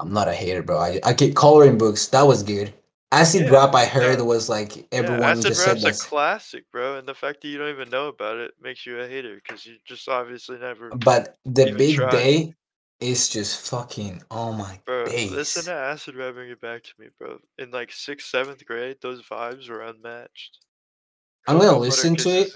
[0.00, 0.78] I'm not a hater, bro.
[0.78, 2.08] I I get coloring books.
[2.08, 2.74] That was good.
[3.12, 6.64] Acid Yeah, rap I heard was like everyone yeah, Acid just said Rap's a classic,
[6.72, 9.36] bro, and the fact that you don't even know about it makes you a hater
[9.36, 12.10] because you just obviously never, but the big tried.
[12.10, 12.54] day
[13.00, 15.04] is just fucking oh my bro.
[15.04, 15.30] days.
[15.30, 17.38] Listen to Acid Rap bring it back to me, bro.
[17.58, 20.58] In like sixth, seventh grade, those vibes were unmatched.
[21.46, 22.52] I'm gonna listen to it.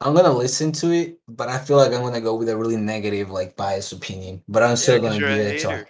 [0.00, 2.76] I'm gonna listen to it, but I feel like I'm gonna go with a really
[2.76, 4.42] negative, like biased opinion.
[4.48, 5.88] But I'm Yeah, gonna you're a hater.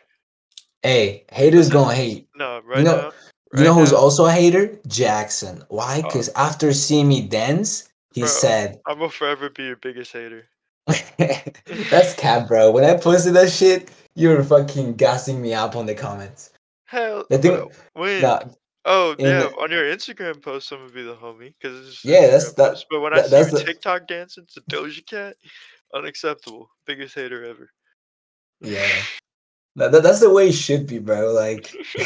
[0.87, 2.29] Hey, haters gonna hate.
[2.37, 3.12] No, right know- now.
[3.55, 4.79] You know who's now, also a hater?
[4.87, 5.62] Jackson.
[5.68, 6.01] Why?
[6.01, 6.09] Oh.
[6.09, 8.29] Because after seeing me dance, he Bro.
[8.29, 10.46] said, I'm gonna forever be your biggest hater.
[11.18, 15.87] "That's cap, bro." When I posted that shit, you were fucking gassing me up on
[15.87, 16.51] the comments.
[16.87, 18.22] Hell, The thing- bro, when?
[18.22, 18.40] Nah,
[18.85, 22.53] Oh yeah, the- on your Instagram post, I'm gonna be the homie because Yeah, that's-
[22.55, 22.87] that- post.
[22.90, 25.37] But when I see that's you the- TikTok dancing to Doja Cat,
[25.94, 26.68] unacceptable.
[26.85, 27.70] Biggest hater ever.
[28.61, 29.03] yeah,
[29.76, 31.32] that, that- that's the way it should be, bro.
[31.32, 31.72] Like,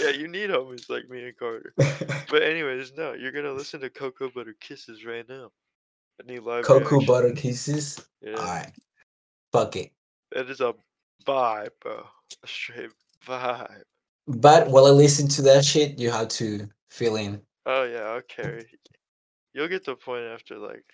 [0.00, 1.74] yeah, you need homies like me and Carter.
[2.30, 5.50] But anyways, no, you're gonna listen to Cocoa Butter Kisses right now.
[6.20, 7.06] I need live cocoa reaction.
[7.06, 8.00] butter kisses.
[8.22, 8.72] Yeah, All right,
[9.52, 9.92] fuck it.
[10.32, 10.74] that is a
[11.26, 12.04] vibe, bro.
[12.42, 12.90] A straight
[13.26, 13.82] vibe.
[14.26, 17.42] But while I listen to that shit, you have to fill in.
[17.66, 18.64] Oh yeah, I'll carry.
[19.52, 20.84] You'll get the point after like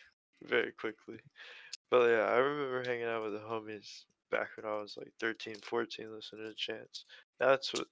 [0.43, 1.19] very quickly.
[1.91, 5.57] But yeah, I remember hanging out with the homies back when I was like 13,
[5.63, 7.05] 14, listening to Chance.
[7.39, 7.87] That's what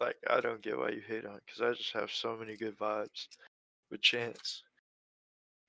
[0.00, 2.78] like I don't get why you hate on because I just have so many good
[2.78, 3.28] vibes
[3.90, 4.62] with Chance.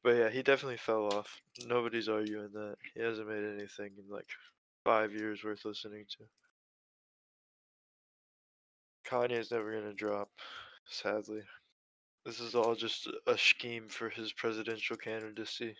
[0.03, 1.41] But yeah, he definitely fell off.
[1.67, 2.75] Nobody's arguing that.
[2.93, 4.27] He hasn't made anything in like
[4.85, 6.25] five years worth listening to.
[9.09, 10.29] Kanye's never gonna drop,
[10.87, 11.41] sadly.
[12.25, 15.75] This is all just a- a scheme for his presidential candidacy.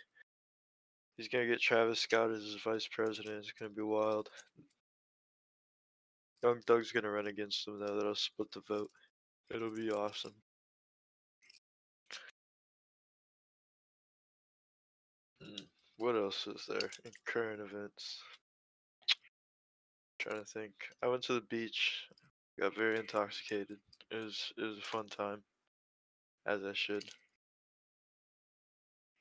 [1.17, 3.37] He's gonna get Travis Scott as his vice president.
[3.37, 4.29] It's gonna be wild.
[6.43, 7.95] Young Doug's gonna run against him though.
[7.95, 8.91] That'll split the vote.
[9.49, 10.33] It'll be awesome.
[15.41, 18.21] Mm, What else is there in current events?
[20.19, 20.73] trying to think.
[21.03, 22.07] I went to the beach.
[22.59, 23.77] Got very intoxicated.
[24.11, 25.43] It was it was a fun time.
[26.47, 27.03] As I should.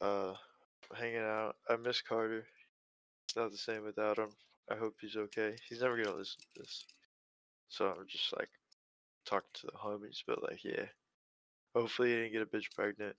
[0.01, 0.35] Uh
[0.99, 1.57] hanging out.
[1.69, 2.45] I miss Carter.
[3.27, 4.31] It's not the same without him.
[4.71, 5.57] I hope he's okay.
[5.69, 6.85] He's never gonna listen to this.
[7.69, 8.49] So I'm just like
[9.27, 10.87] talking to the homies, but like yeah.
[11.75, 13.17] Hopefully he didn't get a bitch pregnant.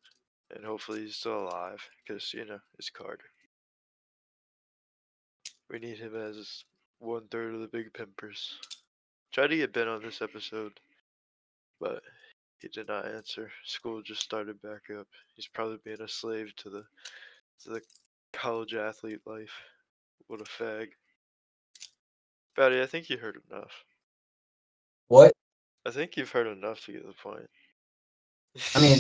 [0.56, 1.82] And hopefully he's still alive.
[2.06, 3.26] Because, you know, it's Carter.
[5.70, 6.64] We need him as
[7.00, 8.54] one third of the big pimpers.
[9.34, 10.80] Tried to get Ben on this episode,
[11.82, 12.02] but
[12.60, 13.52] he did not answer.
[13.66, 15.08] School just started back up.
[15.36, 16.86] He's probably being a slave to the
[17.64, 17.82] to the
[18.34, 19.52] college athlete life.
[20.28, 20.90] What a fag.
[22.56, 23.72] Batty, I think you heard enough.
[25.08, 25.34] What?
[25.86, 27.50] I think you've heard enough to get the point.
[28.76, 29.00] I mean,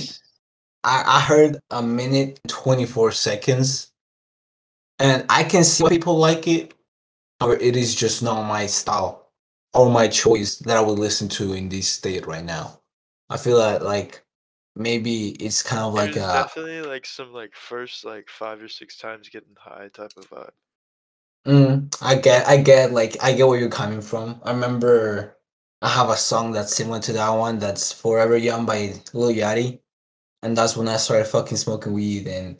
[0.83, 3.91] I, I heard a minute 24 seconds,
[4.99, 6.73] and I can see people like it,
[7.41, 9.29] or it is just not my style
[9.73, 12.79] or my choice that I would listen to in this state right now.
[13.29, 14.24] I feel that like
[14.75, 18.67] maybe it's kind of like was a definitely like some like first like five or
[18.67, 20.51] six times getting high type of vibe.
[21.47, 24.41] Mm, I get, I get, like, I get where you're coming from.
[24.43, 25.37] I remember
[25.81, 27.59] I have a song that's similar to that one.
[27.59, 29.79] That's "Forever Young" by Lil Yachty,
[30.41, 32.27] and that's when I started fucking smoking weed.
[32.27, 32.59] And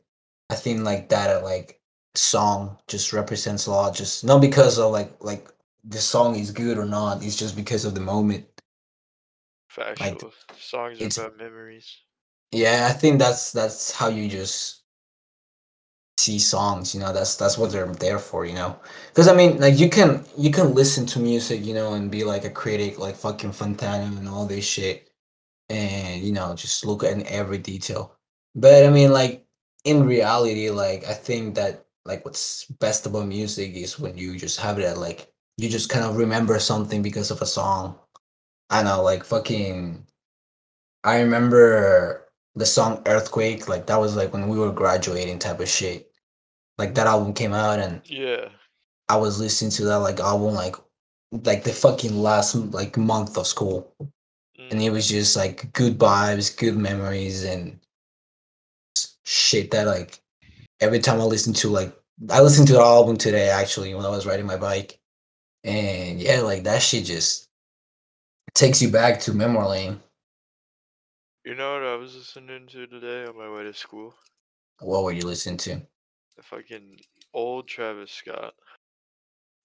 [0.52, 1.82] I think like that, like,
[2.14, 3.96] song just represents a lot.
[3.96, 5.48] Just not because of like, like
[5.84, 7.24] the song is good or not.
[7.24, 8.46] It's just because of the moment.
[9.68, 10.32] Factual.
[10.58, 12.05] Songs it's- are about memories.
[12.52, 14.84] Yeah, I think that's that's how you just
[16.18, 16.94] see songs.
[16.94, 18.46] You know, that's that's what they're there for.
[18.46, 18.80] You know,
[19.10, 22.24] because I mean, like you can you can listen to music, you know, and be
[22.24, 25.10] like a critic, like fucking Fantano and all this shit,
[25.70, 28.18] and you know, just look at every detail.
[28.56, 29.46] But I mean, like
[29.86, 34.60] in reality, like I think that like what's best about music is when you just
[34.62, 38.00] have it at like you just kind of remember something because of a song.
[38.70, 40.06] I know, like fucking.
[41.04, 42.25] I remember
[42.56, 46.12] the song Earthquake, like that was like when we were graduating type of shit.
[46.78, 48.50] Like that album came out and Yeah.
[49.10, 50.76] I was listening to that like album like
[51.44, 53.94] like the fucking last like month of school.
[54.58, 54.84] And Mm.
[54.86, 57.80] it was just like good vibes, good memories and
[59.26, 60.22] shit that like
[60.80, 61.96] every time I listen to like
[62.30, 65.00] I listened to the album today actually when I was riding my bike.
[65.64, 67.50] And yeah, like that shit just
[68.54, 70.00] takes you back to memory lane.
[71.46, 74.16] You know what I was listening to today on my way to school?
[74.80, 75.76] What were you listening to?
[76.36, 77.00] The fucking
[77.36, 78.56] old Travis Scott.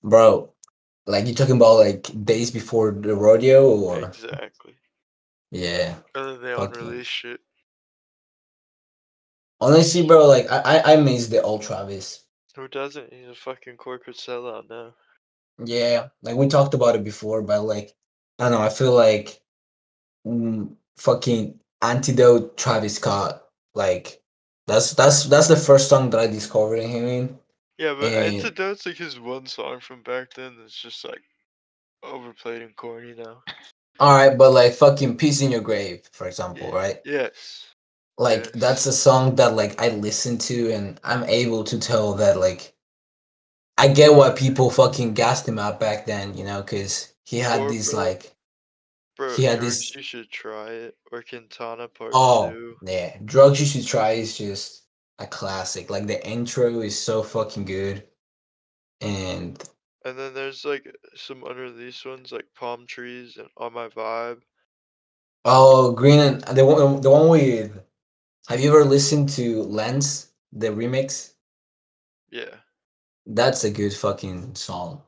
[0.02, 0.52] Bro,
[1.06, 4.74] like you talking about like days before the rodeo or Exactly.
[5.50, 5.94] Yeah.
[6.14, 7.40] Other than the Fucking- unreleased shit.
[9.62, 12.24] Honestly, bro, like I I, I miss the old Travis.
[12.56, 13.12] Who doesn't?
[13.12, 14.94] He's a fucking corporate sellout now.
[15.64, 17.94] Yeah, like we talked about it before, but like
[18.38, 19.42] I don't know, I feel like
[20.26, 23.42] mm, fucking antidote Travis Scott.
[23.74, 24.22] Like
[24.66, 27.38] that's that's that's the first song that I discovered him in.
[27.78, 31.22] Yeah, but And- Antidote's like his one song from back then that's just like
[32.02, 33.42] overplayed and corny now.
[33.98, 36.74] All right, but like fucking "Peace in Your Grave," for example, Yeah.
[36.74, 37.00] right?
[37.04, 37.66] Yes.
[38.18, 38.50] Like Yes.
[38.54, 42.74] that's a song that like I listen to, and I'm able to tell that like
[43.78, 47.60] I get why people fucking gassed him out back then, you know, because he had
[47.60, 48.34] Or, these bro, like
[49.20, 50.96] Bro, He had Drugs, this- You should try it.
[51.12, 52.78] Or Quintana Part oh 2.
[52.86, 54.84] yeah, drugs you should try is just
[55.18, 55.90] a classic.
[55.90, 58.08] Like the intro is so fucking good,
[59.02, 59.62] and
[60.06, 64.40] And then there's like some unreleased ones like Palm Trees and On My Vibe.
[65.44, 67.78] oh green and uh, the one the one with.
[68.48, 71.34] Have you ever listened to Lens the remix?
[72.30, 72.56] Yeah.
[73.26, 75.02] That's a good fucking song.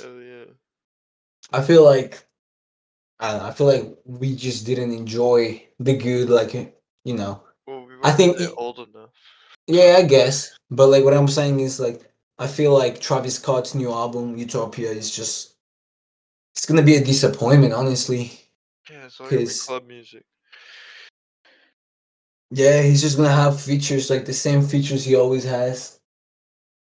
[0.00, 0.46] Hell yeah.
[1.52, 2.26] I feel like
[3.24, 6.52] I don't know, I feel like we just didn't enjoy the good like
[7.04, 7.42] you know.
[7.66, 9.10] Well, we I think it- old enough.
[9.66, 10.54] Yeah, I guess.
[10.70, 14.90] But like what I'm saying is like I feel like Travis Scott's new album Utopia
[14.90, 15.54] is just
[16.54, 18.32] it's gonna be a disappointment, honestly.
[18.90, 20.24] Yeah, it's all gonna be club music.
[22.50, 25.98] Yeah, he's just gonna have features like the same features he always has.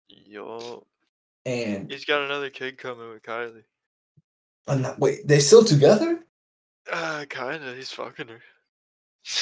[0.08, 0.84] Yo.
[1.46, 3.62] And He's got another kid coming with Kylie.
[4.68, 6.20] Oh, no, wait, they're still together?
[6.92, 7.74] Ah, kinda.
[7.74, 8.40] He's fucking her.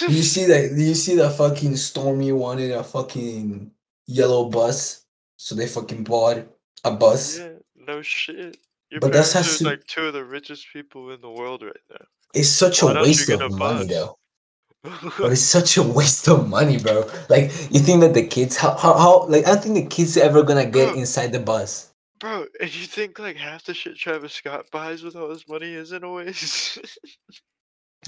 [0.09, 0.73] You see that?
[0.77, 3.71] You see that fucking Stormy wanted a fucking
[4.07, 5.05] yellow bus,
[5.37, 6.47] so they fucking bought
[6.85, 7.39] a bus.
[7.39, 8.57] yeah, no shit.
[8.91, 11.77] Your But that's has to- like two of the richest people in the world right
[11.91, 12.05] now.
[12.35, 13.89] It's such Why a waste of money, bus?
[13.89, 14.19] though.
[15.19, 17.09] But it's such a waste of money, bro.
[17.29, 20.17] Like you think that the kids, how, how, how like I don't think the kids
[20.17, 21.92] are ever gonna get inside the bus.
[22.23, 25.75] Bro, and you think like half the shit Travis Scott buys with all his money
[25.75, 26.79] isn't a waste?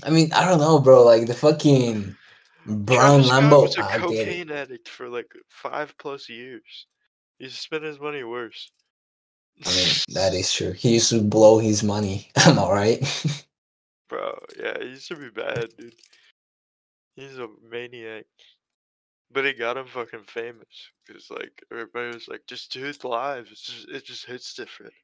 [0.04, 1.02] I mean, I don't know, bro.
[1.02, 2.14] Like the fucking
[2.64, 3.62] brown Travis Lambo.
[3.62, 4.24] was a I get it.
[4.26, 6.86] cocaine addict for like five plus years.
[7.40, 8.70] He's spent his money worse.
[9.66, 10.70] I mean, that is true.
[10.70, 12.30] He used to blow his money.
[12.36, 13.02] I'm all right.
[14.08, 15.92] Bro, yeah, he used to be bad, dude.
[17.16, 18.26] He's a maniac.
[19.34, 20.90] But it got him fucking famous.
[21.06, 23.48] Because, like, everybody was like, just do it live.
[23.50, 24.94] It's just, it just hits different.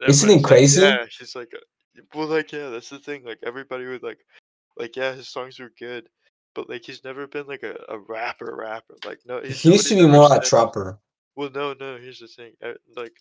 [0.00, 0.82] And Isn't it everybody's like, crazy?
[0.82, 3.24] yeah, he's like, uh, well, like, yeah, that's the thing.
[3.24, 4.18] Like, everybody would, like,
[4.76, 6.08] like, yeah, his songs were good.
[6.54, 8.96] But, like, he's never been, like, a, a rapper rapper.
[9.04, 9.40] Like, no.
[9.40, 10.98] he's- he used to be more a trapper.
[11.36, 11.96] well, no, no.
[11.96, 12.52] Here's the thing.
[12.62, 13.14] uh, Like,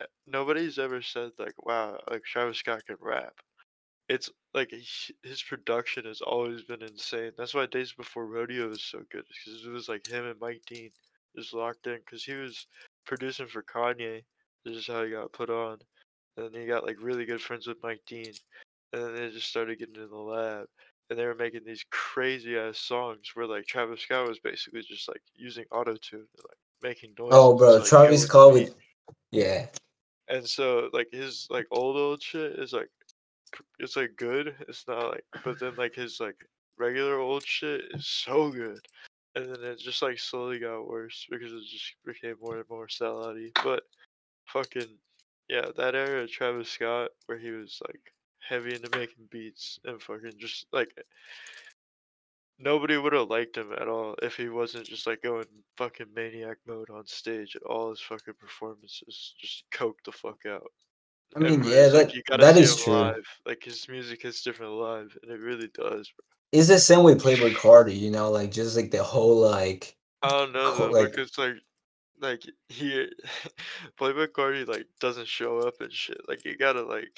[0.00, 3.34] uh, nobody's ever said like, "Wow, like Travis Scott can rap."
[4.10, 4.72] It's like
[5.22, 7.30] his production has always been insane.
[7.38, 10.62] That's why Days Before Rodeo is so good, because it was like him and Mike
[10.66, 10.90] Dean
[11.36, 11.98] just locked in.
[12.04, 12.66] Because he was
[13.06, 14.24] producing for Kanye.
[14.64, 15.78] This is how he got put on.
[16.36, 18.32] And then he got like really good friends with Mike Dean.
[18.92, 20.66] And then they just started getting in the lab.
[21.08, 25.08] And they were making these crazy ass songs where like Travis Scott was basically just
[25.08, 27.30] like using auto tune like making noise.
[27.32, 28.74] Oh, bro, like, Travis Scott with
[29.30, 29.66] yeah.
[30.28, 32.90] And so like his like old old shit is like
[33.78, 34.54] it's like good.
[34.68, 36.36] It's not like but then like his like
[36.78, 38.80] regular old shit is so good.
[39.36, 42.88] And then it just like slowly got worse because it just became more and more
[42.88, 43.50] sellouty.
[43.62, 43.84] But
[44.46, 44.98] fucking
[45.48, 48.00] yeah, that era of Travis Scott where he was like
[48.40, 51.02] heavy into making beats and fucking just like eh,
[52.58, 56.58] nobody would have liked him at all if he wasn't just like going fucking maniac
[56.66, 59.34] mode on stage at all his fucking performances.
[59.40, 60.70] Just coke the fuck out.
[61.36, 62.92] I mean, yeah, like, that- you gotta that is true.
[62.94, 63.26] live.
[63.46, 66.10] Like his music hits different live, and it really does.
[66.10, 66.24] Bro.
[66.52, 70.28] It's the same with Playboi Carti, you know, like just like the whole like oh,
[70.28, 71.54] I don't know Cool, though, like- because like,
[72.20, 73.06] like he,
[74.00, 76.20] Playboi Carti like doesn't show up and shit.
[76.28, 77.08] Like you gotta like,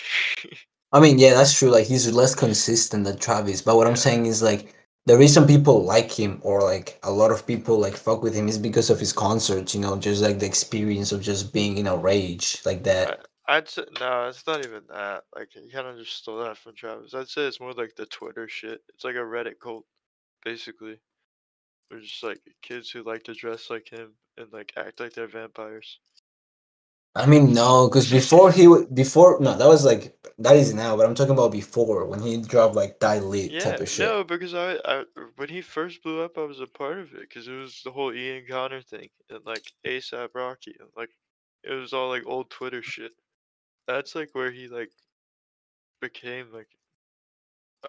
[0.92, 1.70] I mean, yeah, that's true.
[1.70, 3.62] Like he's less consistent than Travis.
[3.62, 4.74] But what I'm saying is like
[5.06, 8.46] the reason people like him or like a lot of people like fuck with him
[8.46, 11.86] is because of his concerts, you know, just like the experience of just being in
[11.86, 13.26] a rage like that.
[13.52, 15.24] I'd say no, it's not even that.
[15.36, 17.14] Like you kind of just stole that from Travis.
[17.14, 18.82] I'd say it's more like the Twitter shit.
[18.94, 19.86] It's like a Reddit cult,
[20.44, 20.98] basically.
[21.90, 25.28] They're just like kids who like to dress like him and like act like they're
[25.28, 26.00] vampires.
[27.14, 30.96] I mean, no, because before he w- before no, that was like that is now,
[30.96, 34.10] but I'm talking about before when he dropped like Die Lit Yeah, type of shit.
[34.10, 35.04] no, because I, I
[35.36, 37.92] when he first blew up, I was a part of it because it was the
[37.92, 41.10] whole Ian Connor thing and like ASAP Rocky and like
[41.64, 43.12] it was all like old Twitter shit.
[43.86, 44.90] That's like where he like
[46.00, 46.68] became like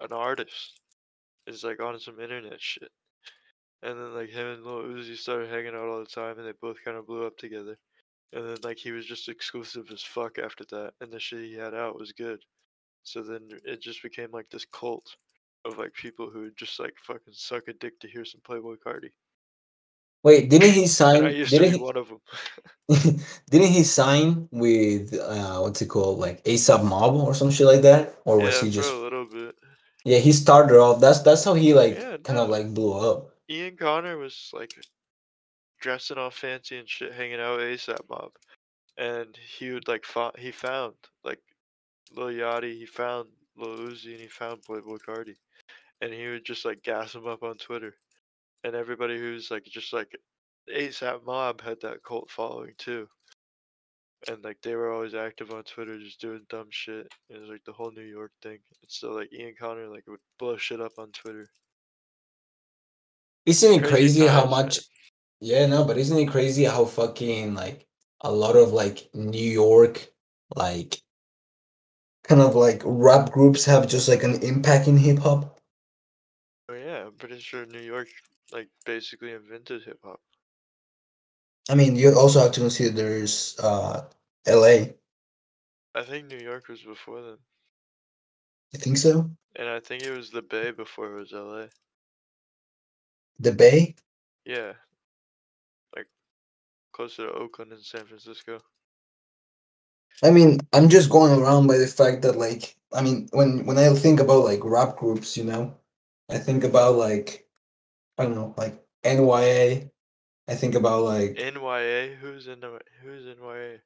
[0.00, 0.80] an artist.
[1.46, 2.90] Is like on some internet shit.
[3.82, 6.52] And then like him and Lil Uzi started hanging out all the time, and they
[6.62, 7.76] both kind of blew up together.
[8.32, 11.54] And then like he was just exclusive as fuck after that, and the shit he
[11.54, 12.40] had out was good.
[13.02, 15.16] So then it just became like this cult
[15.66, 18.76] of like people who would just like fucking suck a dick to hear some Playboi
[18.78, 19.10] Carti.
[20.24, 21.24] Wait, didn't he sign?
[21.24, 22.20] I used to Didn't be he, one of them.
[23.50, 27.82] didn't he sign with uh what's it called like ASAP Mob or some shit like
[27.82, 28.16] that?
[28.26, 29.56] Or was yeah, he for just a little bit.
[30.04, 32.50] yeah he started off that's that's how he like Yeah, kind of no.
[32.50, 33.30] like blew up.
[33.50, 34.72] Ian Connor was like
[35.80, 38.32] dressing all fancy and shit, hanging out with ASAP Mob,
[38.98, 40.94] and he would like fo- he found
[41.24, 41.40] like
[42.12, 45.36] Lil Yachty, he found Lil Uzi, and he found Playboi Carti,
[46.00, 47.94] and he would just like gas him up on Twitter,
[48.64, 50.18] and everybody who's like just like
[50.74, 53.08] ASAP Mob had that cult following too,
[54.28, 57.06] and like they were always active on Twitter, just doing dumb shit.
[57.30, 60.20] It was like the whole New York thing, and so like Ian Connor like would
[60.38, 61.48] blow shit up on Twitter.
[63.46, 64.66] Isn't it Crazy crazy how times, man.
[64.66, 64.80] much?
[65.40, 67.86] Yeah, no, but isn't it crazy how fucking like
[68.22, 70.08] a lot of like New York
[70.56, 71.02] like
[72.24, 75.60] kind of like rap groups have just like an impact in hip hop?
[76.68, 78.08] Oh yeah, I'm pretty sure New York
[78.52, 80.20] like basically invented hip hop.
[81.68, 84.08] I mean, you also have to consider there's uh
[84.46, 84.94] LA.
[85.94, 87.38] I think New York was before them,
[88.72, 89.30] You think so?
[89.56, 91.68] and I think it was the Bay before it was LA.
[93.38, 93.94] The Bay?
[94.44, 94.74] Yeah,
[95.96, 96.08] like
[96.92, 98.62] closer to Oakland and San Francisco.
[100.22, 103.78] I mean, I'm just going around by the fact that like I mean, when when
[103.78, 105.76] I think about like rap groups, you know,
[106.28, 107.43] I think about like
[108.18, 109.90] I don't know, like NYA.
[110.48, 113.80] I think about like NYA, who's in the who's NYA?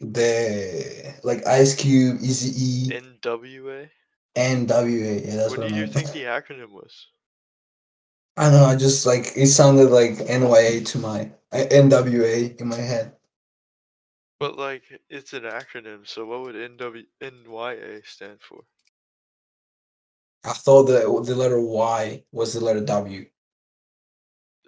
[0.00, 3.90] the like Ice Cube, Easy E, NWA.
[4.36, 5.20] NWA.
[5.24, 5.92] Yeah, that's What what, do I you meant.
[5.92, 7.08] think the acronym was?
[8.36, 8.64] I don't know.
[8.64, 13.16] I just like it sounded like NYA to my uh, NWA in my head.
[14.40, 16.04] But like, it's an acronym.
[16.04, 18.64] So what would NW NYA stand for?
[20.44, 23.26] I thought that the letter Y was the letter W.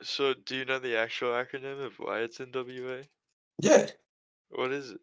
[0.02, 3.06] So do you know the actual acronym of why it's NWA?
[3.60, 3.86] Yeah,
[4.50, 5.00] What is it?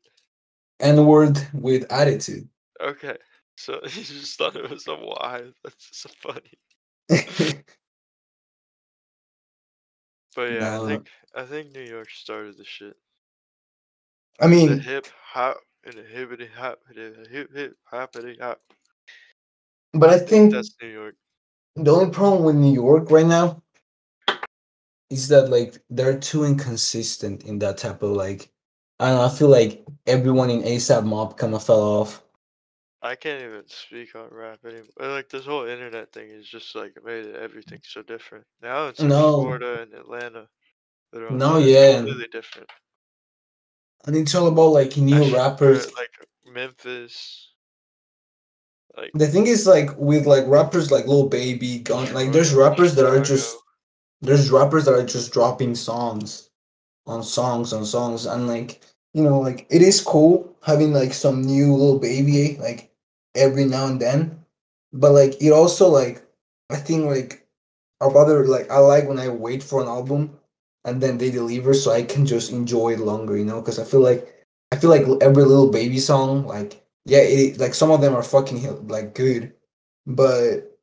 [0.79, 2.47] N word with attitude.
[2.81, 3.17] Okay,
[3.55, 5.41] so you just thought it was a Y.
[5.63, 6.59] That's so funny.
[10.35, 10.85] But yeah, No.
[10.85, 12.95] I think I think New York started the shit.
[14.39, 18.59] I The mean, hip hop and the hippity hop, the hip hip hoppity hop.
[19.93, 21.15] But I think that's New York.
[21.75, 23.61] the only problem with New York right now
[25.09, 28.49] is that like they're too inconsistent in that type of like.
[29.01, 29.23] I don't know.
[29.25, 32.21] I feel like everyone in ASAP Mob kind of fell off.
[33.01, 34.83] I can't even speak on rap anymore.
[34.99, 38.43] Uh, Like this whole internet thing is just like made everything so different.
[38.61, 39.41] Now it's No.
[39.41, 40.49] Florida and Atlanta.
[41.13, 41.95] that are on No, yeah.
[41.99, 42.69] completely different.
[44.05, 45.93] And it's all about like new put, rappers.
[45.93, 46.09] like
[46.45, 47.48] Memphis.
[48.99, 52.95] Like The thing is like with like rappers like Lil Baby, Gun, like there's rappers
[52.95, 53.57] that are just
[54.21, 56.49] there's rappers that are just dropping songs
[57.07, 58.81] on songs on songs and like
[59.13, 62.91] you know like it is cool having like some new Lil Baby like
[63.35, 64.39] every now and then
[64.93, 66.21] but like it also like
[66.69, 67.47] i think like
[68.01, 70.37] i'd rather like i like when i wait for an album
[70.85, 73.83] and then they deliver so i can just enjoy it longer you know because i
[73.83, 78.01] feel like i feel like every Lil Baby song like yeah it like some of
[78.01, 79.53] them are fucking like good
[80.05, 80.77] but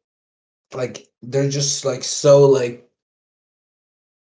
[0.75, 2.87] like they're just like so like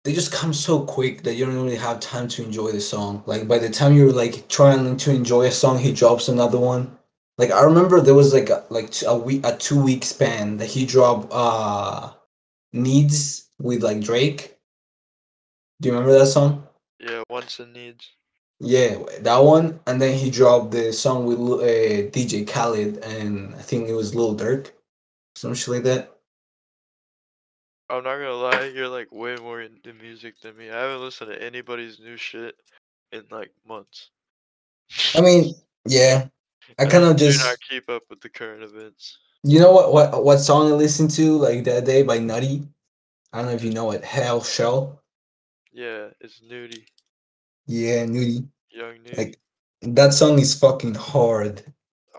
[0.07, 3.21] they just come so quick that you don't really have time to enjoy the song.
[3.25, 6.97] Like by the time you're like trying to enjoy a song, he drops another one.
[7.37, 10.67] Like I remember there was like a, like a week a two week span that
[10.67, 12.13] he dropped uh
[12.71, 14.55] needs with like Drake.
[15.81, 16.65] Do you remember that song?
[17.01, 18.09] Yeah, wants and needs.
[18.59, 23.61] Yeah, that one, and then he dropped the song with uh, DJ Khaled and I
[23.61, 24.71] think it was Lil Durk,
[25.35, 26.17] some shit like that.
[27.89, 30.71] I'm not gonna lie, you're like way more into music than me.
[30.71, 32.55] I haven't listened to anybody's new shit
[33.11, 34.09] in like months.
[35.15, 35.53] I mean,
[35.85, 36.27] yeah,
[36.79, 39.19] I kind of just not keep up with the current events.
[39.43, 42.67] You know what what what song I listened to like that day by Nudy?
[43.31, 44.03] I don't know if you know it.
[44.03, 45.01] Hell Shell.
[45.71, 46.85] Yeah, it's Nudy,
[47.67, 48.47] Yeah, Nudy.
[48.71, 49.15] young Nudy.
[49.17, 49.39] Like
[49.81, 51.63] that song is fucking hard.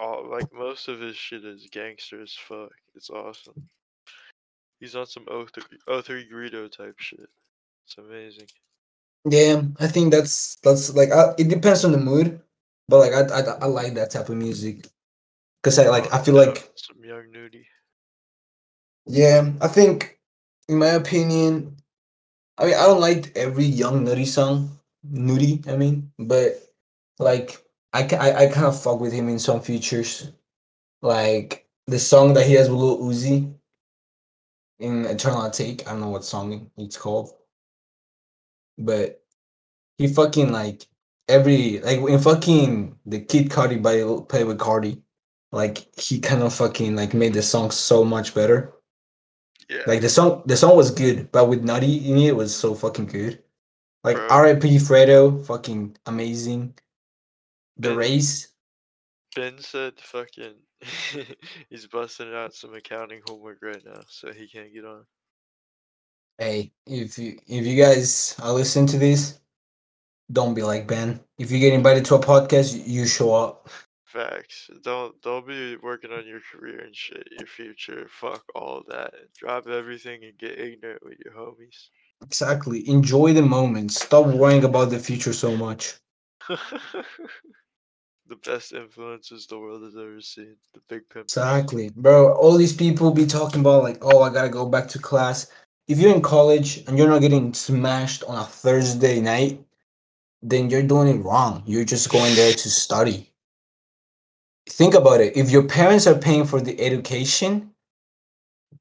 [0.01, 2.73] All like most of his shit is gangster as fuck.
[2.95, 3.69] It's awesome.
[4.81, 7.29] He's on some O3, 03 Greedo type shit.
[7.87, 8.47] It's amazing.
[9.29, 12.41] Yeah, I think that's that's like I, it depends on the mood,
[12.89, 14.87] but like I I, I like that type of music.
[15.63, 17.67] because I like I Oh, feel no, like some young Nudy.
[19.07, 20.21] yeah, I think
[20.69, 21.77] in my opinion,
[22.59, 24.78] I mean I don't like every young Nudy song,
[25.11, 25.63] Nudy.
[25.69, 26.63] I mean, but
[27.19, 30.33] like I I, I kind of fuck with him in some features,
[31.03, 33.55] like the song that he has with Lil Uzi
[34.79, 35.87] in Eternal Atake.
[35.87, 37.33] I don't know what song it's called,
[38.79, 39.23] but
[39.99, 40.87] he fucking like
[41.29, 45.03] every like in fucking the Kid Cardi by play with Cardi,
[45.53, 48.73] like he kind of fucking like made the song so much better.
[49.69, 49.83] Yeah.
[49.87, 53.07] Like the song, the song was good, but with Nudy in it was so fucking
[53.07, 53.43] good.
[54.09, 54.29] Like Bro.
[54.29, 54.79] R.I.P.
[54.79, 56.73] Fredo, fucking amazing.
[57.77, 58.49] The Ben- race,
[59.37, 60.55] Ben said fucking
[61.69, 65.05] he's busting out some accounting homework right now, so he can't get on.
[66.39, 69.41] hey, if you if you guys are listening to this,
[70.33, 71.21] don't be like Ben.
[71.39, 73.69] If you get invited to a podcast, you show up.
[74.07, 74.71] Facts.
[74.85, 78.09] Don't don't be working on your career and shit, your future.
[78.09, 79.13] Fuck all that.
[79.37, 81.91] Drop everything and get ignorant with your homies.
[82.25, 82.89] Exactly.
[82.89, 83.93] Enjoy the moment.
[83.93, 85.95] Stop worrying about the future so much.
[86.49, 90.57] the best influences the world has ever seen.
[90.75, 91.25] The big pimp.
[91.25, 92.35] Exactly, bro.
[92.35, 95.51] All these people be talking about like, oh, I gotta go back to class.
[95.87, 99.65] If you're in college and you're not getting smashed on a Thursday night,
[100.43, 101.63] then you're doing it wrong.
[101.67, 103.33] You're just going there to study.
[104.69, 105.37] Think about it.
[105.37, 107.71] If your parents are paying for the education,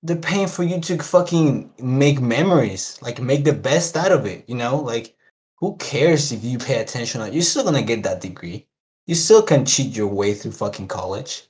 [0.04, 4.46] they're paying for you to fucking make memories, like make the best out of it.
[4.48, 5.16] You know, like
[5.56, 7.22] who cares if you pay attention?
[7.34, 8.68] You're still gonna get that degree.
[9.06, 11.44] You still can cheat your way through fucking college.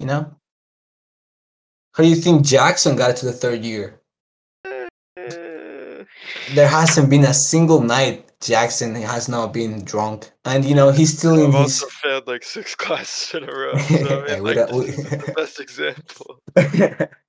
[0.00, 0.34] You know?
[1.94, 4.00] How do you think Jackson got to the third year?
[6.54, 10.30] There hasn't been a single night Jackson has not been drunk.
[10.44, 13.52] And you know, he's still in I've his also failed like six classes in a
[13.52, 13.76] row.
[13.78, 16.40] So I mean, like, we- the best example.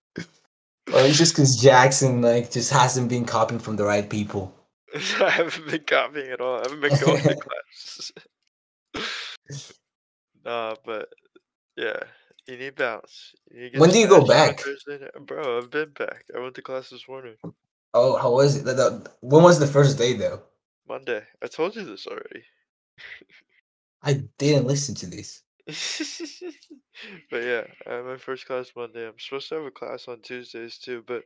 [0.94, 4.54] Or it's just because Jackson like just hasn't been copying from the right people.
[4.96, 6.60] I haven't been copying at all.
[6.60, 8.12] I haven't been going to class.
[10.46, 11.10] nah, but
[11.76, 12.00] yeah,
[12.48, 13.36] you need bounce.
[13.52, 15.26] You When do you go smashed on a back?
[15.26, 16.26] Bro, I've been back.
[16.36, 17.36] I went to class this morning.
[17.94, 19.10] Oh, how was it?
[19.22, 20.42] When was the first day though?
[20.88, 21.24] Monday.
[21.44, 22.44] I told you this already.
[24.02, 25.42] I didn't listen to this.
[27.30, 29.06] but yeah, I had my first class Monday.
[29.06, 31.24] I'm supposed to have a class on Tuesdays too, but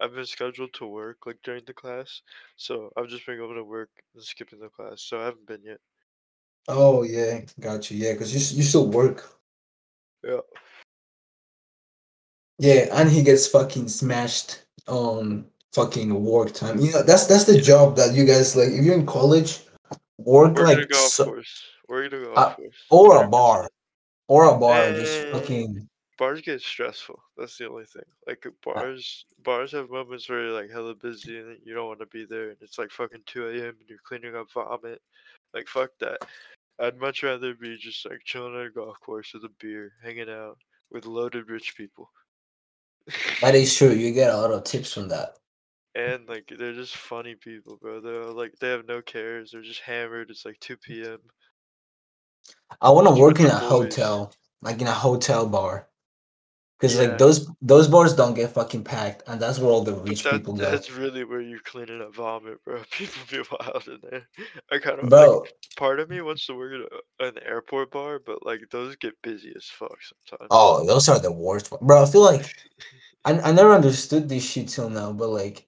[0.00, 2.22] I've been scheduled to work like during the class,
[2.56, 5.62] so I've just been going to work and skipping the class, so I haven't been
[5.64, 5.78] yet.
[6.66, 7.98] Oh yeah, got you.
[7.98, 9.30] Yeah, because you you still work.
[10.24, 10.40] Yeah.
[12.58, 16.80] Yeah, and he gets fucking smashed on fucking work time.
[16.80, 18.68] You know, that's that's the job that you guys like.
[18.68, 19.60] If you're in college,
[20.18, 21.42] work We're gonna like go off so.
[21.88, 22.54] We're gonna go Uh,
[22.90, 23.68] or a bar,
[24.28, 25.88] or a bar, and just fucking.
[26.16, 27.20] Bars get stressful.
[27.36, 28.04] That's the only thing.
[28.26, 32.00] Like Uh bars, bars have moments where you're like hella busy and you don't want
[32.00, 33.74] to be there, and it's like fucking two a.m.
[33.80, 35.02] and you're cleaning up vomit.
[35.52, 36.18] Like fuck that.
[36.78, 40.30] I'd much rather be just like chilling at a golf course with a beer, hanging
[40.30, 40.58] out
[40.90, 42.10] with loaded rich people.
[43.40, 43.90] That is true.
[43.92, 45.36] You get a lot of tips from that.
[45.94, 48.00] and like they're just funny people, bro.
[48.00, 49.50] They're like they have no cares.
[49.50, 50.30] They're just hammered.
[50.30, 51.18] It's like two p.m.
[52.80, 53.62] I want to work in a boys.
[53.62, 54.32] hotel,
[54.62, 55.88] like in a hotel bar,
[56.78, 57.02] because Yeah.
[57.08, 60.32] like those those bars don't get fucking packed, and that's where all the rich that,
[60.38, 60.70] people go.
[60.70, 62.82] that's really where you're cleaning up vomit, bro.
[62.90, 64.28] People be wild in there.
[64.70, 66.72] I kind of like part of me wants to work
[67.20, 70.48] at an airport bar, but like those get busy as fuck sometimes.
[70.50, 71.70] oh, those are the worst.
[71.80, 72.54] Bro, I feel like
[73.24, 75.66] I, I never understood this shit till now, but like,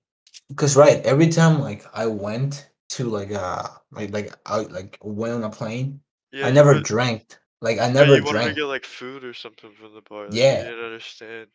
[0.56, 5.34] cause right, every time like I went to like uh like like I like went
[5.34, 6.00] on a plane,
[6.32, 7.36] yeah, I never would- drank.
[7.62, 8.56] Like I yeah, never you wanted to drank.
[8.58, 10.24] get like food or something from the bar.
[10.26, 10.58] Like, Yeah.
[10.60, 11.46] I didn't understand.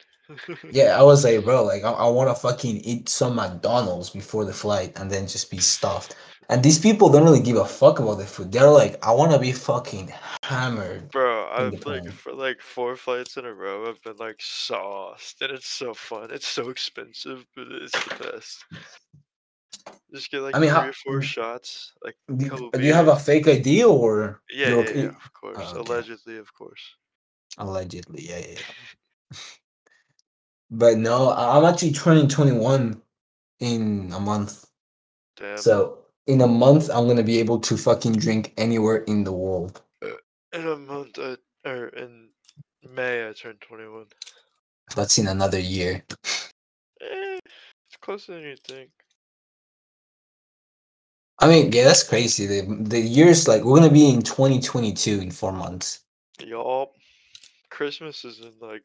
[0.72, 4.44] Yeah, I was like, bro, like I, I want to fucking eat some McDonald's before
[4.44, 6.16] the flight and then just be stuffed.
[6.50, 8.52] And these people don't really give a fuck about the food.
[8.52, 10.12] They're like, I want to be fucking
[10.44, 11.10] hammered.
[11.12, 12.12] Bro, I've like plane.
[12.12, 16.30] for like four flights in a row, I've been like sauced, and it's so fun.
[16.32, 18.66] It's so expensive, but it's the best.
[20.14, 21.24] Just get like I mean, three how- or four mm.
[21.24, 25.10] shots, like Do, couple do you have a fake ID or Yeah, yeah, okay- yeah,
[25.10, 25.58] of course.
[25.60, 25.80] Oh, okay.
[25.80, 26.82] Allegedly, of course.
[27.58, 28.28] allegedly?
[28.30, 28.58] Yeah, yeah.
[29.32, 29.38] yeah.
[30.72, 33.02] but no, I'm actually turning 21
[33.60, 34.66] in a month.
[35.38, 35.58] Damn.
[35.58, 39.82] So in a month, I'm gonna be able to fucking drink anywhere in the world.
[40.04, 40.10] Uh,
[40.54, 42.30] in a month, I, or in
[42.90, 44.06] May, I turned 21.
[44.96, 46.04] That's in another year.
[47.02, 48.90] Eh, it's closer than you think.
[51.42, 52.46] I mean, yeah, that's crazy.
[52.46, 56.04] The the years like we're gonna be in 2022 in four months.
[56.40, 56.94] Yup.
[57.72, 58.84] Christmas is in like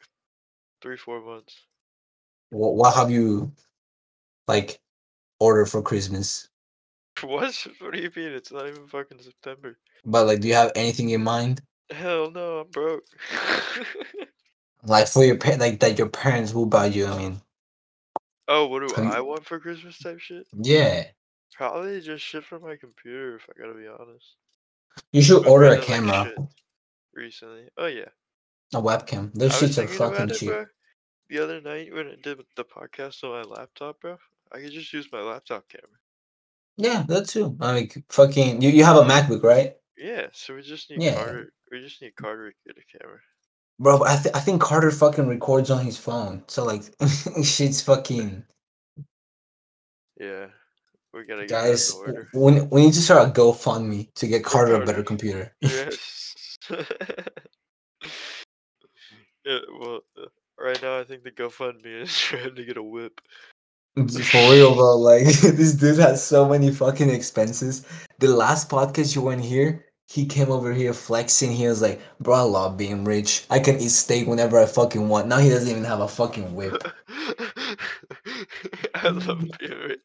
[0.80, 1.54] three, four months.
[2.50, 3.52] What, what have you
[4.48, 4.80] like
[5.38, 6.48] ordered for Christmas?
[7.22, 7.66] What?
[7.78, 8.32] What do you mean?
[8.32, 9.78] It's not even fucking September.
[10.04, 11.62] But like, do you have anything in mind?
[11.90, 13.04] Hell no, I'm broke.
[14.84, 17.06] Like for your pa- like that your parents will buy you.
[17.06, 17.40] I mean,
[18.48, 20.46] oh, what do I want for Christmas type shit?
[20.62, 21.06] yeah,
[21.54, 24.36] Probably just shit from my computer, if I gotta be honest.
[25.12, 26.38] you should My order a likes camera, shit
[27.14, 27.68] Recently.
[27.78, 28.08] Oh yeah.
[28.74, 29.32] a webcam.
[29.34, 30.48] Those I was shits are thinking fucking about it, cheap.
[30.50, 30.66] bro.
[31.30, 34.16] The other night when I did the podcast on my laptop, bro,
[34.52, 35.88] I could just use my laptop camera.
[36.76, 37.56] Yeah, that too.
[37.58, 39.74] Like fucking, you, you have a MacBook, right?
[39.96, 41.14] Yeah, so we just need Yeah.
[41.14, 41.52] Carter.
[41.72, 43.18] We just need Carter to get a camera.
[43.78, 46.44] Bro, I, th- I think Carter fucking records on his phone.
[46.48, 46.82] So like,
[47.42, 48.44] shit's fucking
[50.20, 50.46] Yeah,
[51.16, 51.94] we gotta guys.
[52.34, 55.54] We, we need to start a GoFundMe to get Carter a better computer.
[55.60, 56.34] yes.
[56.70, 56.78] yeah.
[59.80, 60.26] Well, uh,
[60.58, 63.20] right now I think the GoFundMe is trying to get a whip.
[63.96, 64.98] For real, bro.
[64.98, 67.86] Like this dude has so many fucking expenses.
[68.18, 71.52] The last podcast you went here, he came over here flexing.
[71.52, 73.44] He was like, "Bro, I love being rich.
[73.50, 76.54] I can eat steak whenever I fucking want." Now he doesn't even have a fucking
[76.54, 76.80] whip.
[78.94, 80.00] I love being rich.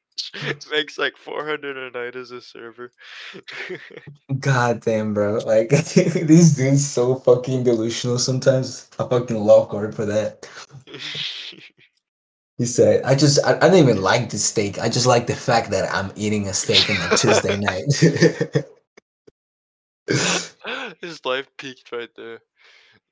[0.72, 2.92] Makes like 400 a night as a server.
[4.40, 5.38] God damn, bro.
[5.46, 8.90] Like this dude's so fucking delusional sometimes.
[8.98, 10.50] I fucking love Carter for that.
[12.58, 14.80] He said, "I just, I, I don't even like the steak.
[14.80, 18.66] I just like the fact that I'm eating a steak on a Tuesday night."
[21.02, 22.40] His life peaked right there.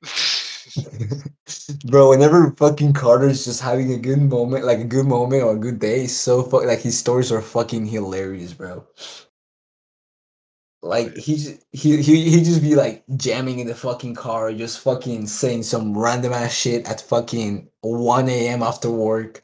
[1.85, 5.59] Bro, whenever fucking Carter's just having a good moment, like a good moment or a
[5.59, 8.85] good day, so fuck like his stories are fucking hilarious, bro.
[10.81, 15.27] Like he's he he he just be like jamming in the fucking car, just fucking
[15.27, 18.63] saying some random ass shit at fucking one a.m.
[18.63, 19.43] after work.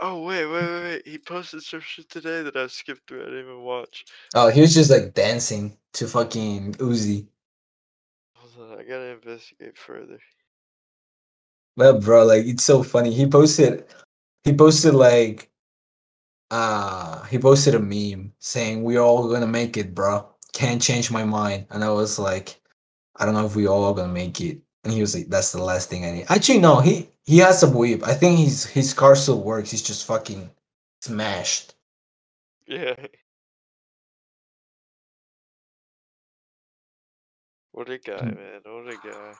[0.00, 1.08] oh wait, wait, wait, wait!
[1.08, 3.22] He posted some shit today that I skipped through.
[3.22, 4.04] I didn't even watch.
[4.34, 7.26] Oh, he was just like dancing to fucking Uzi.
[8.34, 10.18] Hold on, I gotta investigate further.
[11.76, 13.12] Well, bro, like it's so funny.
[13.12, 13.86] He posted,
[14.44, 15.50] he posted like,
[16.50, 20.28] uh, he posted a meme saying we're all gonna make it, bro.
[20.52, 21.66] Can't change my mind.
[21.70, 22.60] And I was like,
[23.16, 24.60] I don't know if we all gonna make it.
[24.84, 26.26] And he was like, that's the last thing I need.
[26.28, 28.02] Actually, no, he he has a whip.
[28.06, 29.70] I think his his car still works.
[29.70, 30.50] He's just fucking
[31.02, 31.74] smashed.
[32.66, 32.94] Yeah.
[37.72, 38.36] What a guy, Mm.
[38.36, 38.60] man!
[38.64, 39.34] What a guy.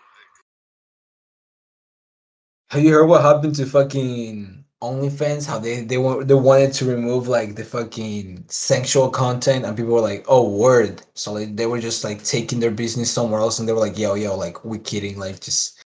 [2.70, 5.46] Have you heard what happened to fucking OnlyFans?
[5.46, 9.94] How they they want they wanted to remove like the fucking sexual content, and people
[9.94, 13.58] were like, "Oh, word!" So like they were just like taking their business somewhere else,
[13.58, 15.18] and they were like, "Yo, yo, like we kidding?
[15.18, 15.84] Like just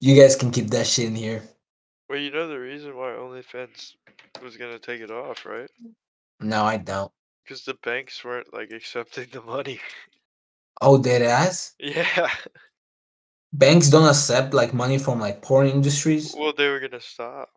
[0.00, 1.42] you guys can keep that shit in here."
[2.08, 3.94] Well, you know the reason why OnlyFans
[4.42, 5.70] was gonna take it off, right?
[6.40, 7.12] No, I don't.
[7.44, 9.80] Because the banks weren't like accepting the money.
[10.82, 11.74] Oh, dead ass.
[11.78, 12.28] yeah.
[13.54, 16.34] Banks don't accept like money from like porn industries.
[16.36, 17.50] Well, they were gonna stop.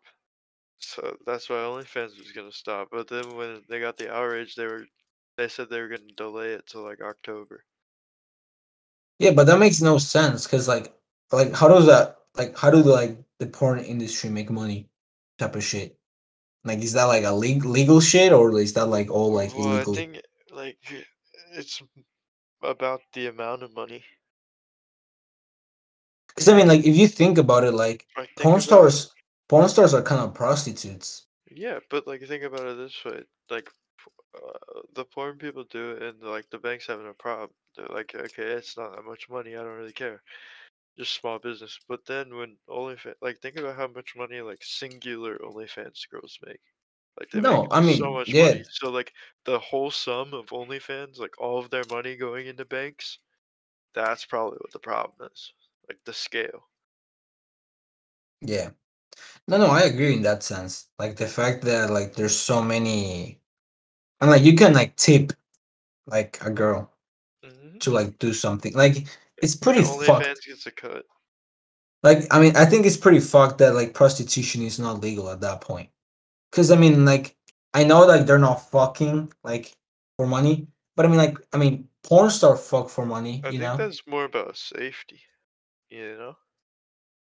[0.80, 2.90] So that's why OnlyFans was gonna stop.
[2.92, 4.86] But then when they got the outrage, they were
[5.38, 7.64] they said they were gonna delay it till like October.
[9.20, 10.94] Yeah, but that makes no sense because like
[11.32, 14.90] like how does that like how do the, like the porn industry make money?
[15.40, 15.98] Type of shit.
[16.66, 19.68] Like is that like a legal legal shit or is that like all like well,
[19.68, 19.94] illegal?
[19.94, 20.22] I think
[20.52, 20.78] like
[21.54, 21.82] it's
[22.62, 24.04] about the amount of money.
[26.28, 29.14] Because I mean, like if you think about it, like porn stars,
[29.48, 31.28] porn stars are kind of prostitutes.
[31.50, 33.70] Yeah, but like think about it this way: like
[34.36, 37.52] uh, the porn people do it, and like the banks having a problem.
[37.78, 39.56] They're like, okay, it's not that much money.
[39.56, 40.22] I don't really care.
[40.98, 41.78] Just small business.
[41.88, 46.62] But then when OnlyFans, like think about how much money like singular OnlyFans girls make.
[47.20, 48.46] Like they No, I mean, so much yeah.
[48.50, 48.64] money.
[48.70, 49.14] So like
[49.46, 53.20] the whole sum of OnlyFans, like all of their money going into banks,
[53.94, 55.54] that's probably what the problem is.
[55.90, 56.68] Like the scale.
[58.42, 58.72] Yeah.
[59.48, 60.88] No, no, I agree in that sense.
[61.00, 63.40] Like the fact that like there's so many,
[64.22, 65.34] and like you can like tip
[66.08, 66.92] like a girl
[67.46, 67.78] Mm-hmm.
[67.80, 68.74] to like do something.
[68.74, 69.08] Like
[69.38, 70.46] it's pretty OnlyFans fucked.
[70.48, 71.06] gets a cut.
[72.04, 75.42] Like I mean, I think it's pretty fucked that like prostitution is not legal at
[75.42, 75.90] that point.
[76.56, 77.36] Cause I mean, like
[77.74, 79.76] I know like they're not fucking like
[80.18, 83.60] for money, but I mean like I mean porn star fuck for money, I you
[83.60, 83.76] know.
[83.78, 85.20] that's more about safety.
[85.90, 86.38] You know.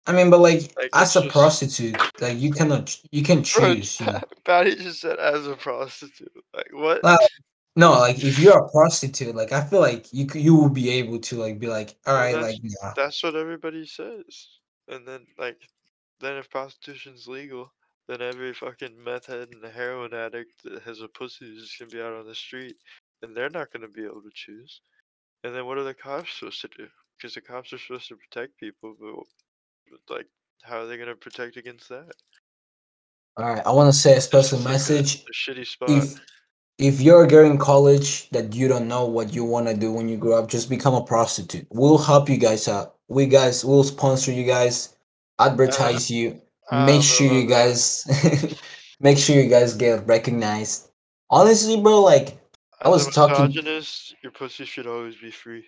[0.07, 3.75] I mean, but like, Like, as a just- prostitute, like you cannot, you can Bro,
[3.75, 3.99] choose.
[3.99, 4.21] You know?
[4.45, 6.31] Patty just said as a prostitute.
[6.55, 7.03] Like what?
[7.03, 7.19] Well,
[7.75, 11.19] No, like if you're a prostitute, like I feel like you you will be able
[11.19, 14.47] to like be like, all right, Well, like yeah, That's what everybody says.
[14.87, 15.61] and then like,
[16.19, 17.71] then if prostitution's legal,
[18.11, 21.89] then every fucking meth head and heroin addict that has a pussy is just gonna
[21.89, 22.75] be out on the street,
[23.21, 24.81] and they're not gonna be able to choose.
[25.43, 26.87] And then what are the cops supposed to do?
[27.17, 30.27] Because the cops are supposed to protect people, but like,
[30.63, 32.11] how are they gonna protect against that?
[33.37, 35.23] All right, I want to say a special like message.
[35.23, 35.89] a shitty spot.
[35.89, 36.19] If
[36.77, 39.91] if you're a girl in college that you don't know what you want to do
[39.93, 41.67] when you grow up, just become a prostitute.
[41.69, 42.95] We'll help you guys out.
[43.07, 44.95] We guys will sponsor you guys,
[45.39, 46.41] advertise you,
[46.71, 48.05] I make know sure you guys
[48.99, 50.89] make sure you guys get recognized.
[51.29, 52.39] Honestly, bro, like
[52.81, 53.51] I As was talking
[54.23, 55.65] your pussy should always be free.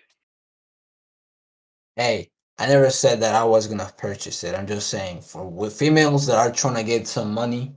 [1.96, 4.54] Hey, I never said that I was gonna purchase it.
[4.54, 7.76] I'm just saying for with females that are trying to get some money,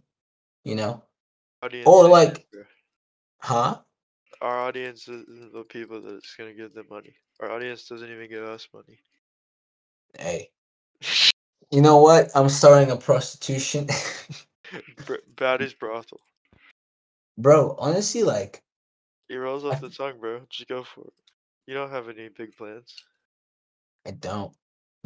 [0.63, 1.03] you know,
[1.63, 2.47] Audience or like,
[3.39, 3.81] huh?
[4.41, 7.15] our audience isn't the people that's gonna give them money.
[7.39, 8.99] Our audience doesn't even give us money.
[10.17, 10.51] Hey,
[11.71, 12.31] you know what?
[12.35, 13.87] I'm starting a prostitution,
[15.35, 16.21] Bauti's brothel.
[17.37, 17.75] bro.
[17.79, 18.63] Honestly, like,
[19.29, 20.41] It rolls I, off the tongue, bro.
[20.49, 21.13] Just go for it.
[21.65, 22.95] You don't have any big plans.
[24.05, 24.53] I don't.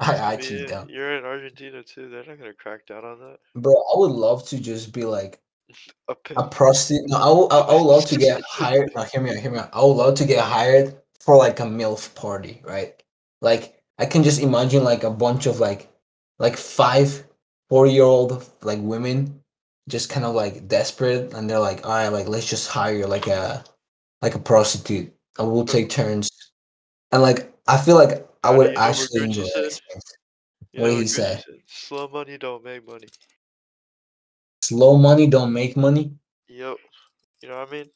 [0.00, 2.08] I I actually yeah, don't, you're in Argentina too.
[2.08, 3.38] They're not gonna crack down on that.
[3.54, 3.72] bro.
[3.72, 5.40] I would love to just be like
[6.08, 7.08] A a prostitute.
[7.08, 8.90] No, I would, I, I would love to get hired.
[8.94, 9.36] No, hear me out.
[9.36, 9.70] Hear me out.
[9.72, 13.00] I would love to get hired for like a milf party, right?
[13.40, 15.90] Like I can just imagine like a bunch of like
[16.38, 17.24] like five
[17.68, 19.40] four year old like women
[19.88, 23.26] just kind of like desperate and they're like all right like let's just hire like
[23.26, 23.62] a
[24.22, 25.66] like a prostitute and we'll hmm.
[25.68, 26.30] take turns
[27.12, 30.16] and like i feel like i would what actually enjoy experience
[30.72, 31.44] You what did he say said?
[31.66, 33.08] Slow money don't make money.
[34.62, 36.12] slow money don't make money
[36.54, 36.76] Yep.
[37.42, 37.86] You know what I mean?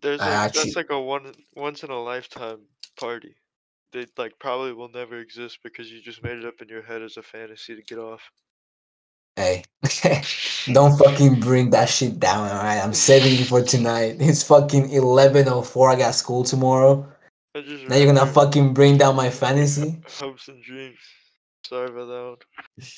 [0.00, 2.60] There's i like actually that's like a one once in a lifetime
[2.98, 3.34] party.
[3.92, 7.02] They like probably will never exist because you just made it up in your head
[7.02, 8.22] as a fantasy to get off.
[9.36, 9.62] hey
[10.72, 14.88] don't fucking bring that shit down all right i'm saving you for tonight it's fucking
[14.88, 17.06] 11.04 i got school tomorrow
[17.54, 20.98] now you're gonna fucking bring down my fantasy hopes and dreams.
[21.64, 22.36] Sorry about that one.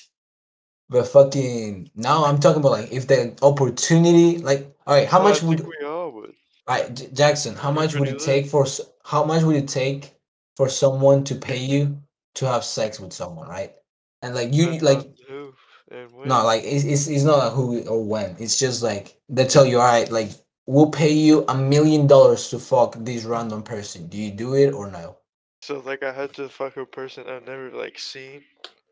[0.90, 5.28] But fucking now I'm talking about like if the opportunity like all right, how Well,
[5.28, 6.34] much would we all would.
[6.66, 8.66] all right, J- Jackson, how much would it take for
[9.04, 10.14] how much would it take
[10.60, 11.98] for someone to pay you
[12.34, 13.72] to have sex with someone, right?
[14.20, 15.54] And like you Depends like who
[15.90, 16.28] and when.
[16.28, 18.36] no, like it's it's, it's not like who or when.
[18.38, 20.32] It's just like they tell you, all right, like
[20.66, 24.06] we'll pay you a million dollars to fuck this random person.
[24.08, 25.16] Do you do it or no?
[25.62, 28.44] So like I had to fuck a person I've never like seen.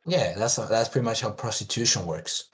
[0.06, 2.44] Yeah, that's that's pretty much how prostitution works.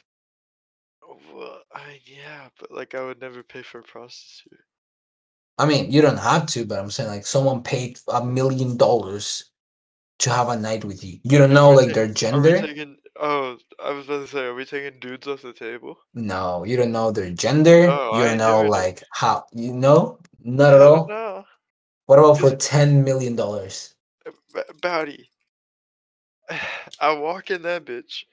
[1.33, 4.59] Well, I yeah, but like I would never pay for a prostitute.
[5.59, 9.51] I mean, you don't have to, but I'm saying like someone paid a million dollars
[10.21, 11.19] to have a night with you.
[11.23, 12.61] You don't know like their gender.
[12.61, 12.97] taking?
[13.21, 15.97] Oh, I was about to say, are we taking dudes off the table?
[16.15, 17.87] No, you don't know their gender.
[17.87, 20.19] No, You don't know like how you know.
[20.43, 21.07] Not at all.
[21.07, 21.45] no.
[22.07, 23.95] What about for ten million dollars?
[24.83, 25.27] Bauti.
[27.01, 28.25] I walk in that bitch,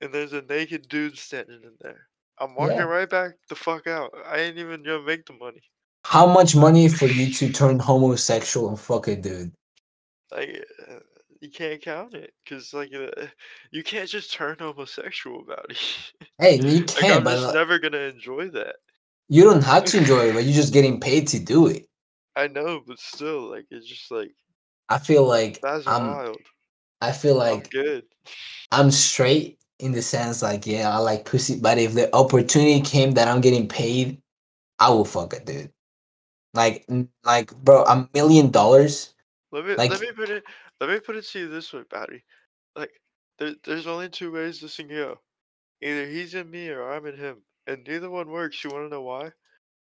[0.00, 2.08] and there's a naked dude standing in there.
[2.38, 2.82] I'm walking Yeah.
[2.84, 4.12] right back the fuck out.
[4.26, 5.62] I ain't even gonna make the money.
[6.08, 9.52] How much money for you to turn homosexual and fuck a dude?
[10.30, 11.00] Like, uh,
[11.40, 13.26] you can't count it, cause like uh,
[13.72, 15.78] you can't just turn homosexual, about it.
[16.38, 18.76] Hey, you like can, I'm just like, never gonna enjoy that.
[19.28, 21.86] you don't have to enjoy it, but you're just getting paid to do it.
[22.36, 24.30] I know, but still, like it's just like
[24.88, 26.06] I feel like that's I'm.
[26.06, 26.38] wild.
[27.00, 28.04] I feel I'm like good.
[28.70, 33.12] I'm straight in the sense like yeah, I like pussy, but if the opportunity came
[33.12, 34.22] that I'm getting paid,
[34.78, 35.72] I will fuck a dude.
[36.56, 36.86] Like
[37.24, 39.14] like bro, a million dollars.
[39.52, 40.44] Let me Like let me put it
[40.80, 42.22] let me put it to you this way, Bauti.
[42.74, 42.90] Like
[43.38, 45.18] there, there's only two ways this can go.
[45.82, 48.62] Either he's in me or I'm in him, and neither one works.
[48.64, 49.30] You want to know why?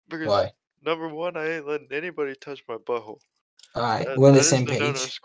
[0.09, 0.53] Because why?
[0.85, 3.19] number one, I ain't letting anybody touch my butthole.
[3.75, 5.21] All right, That, we're on the same the page.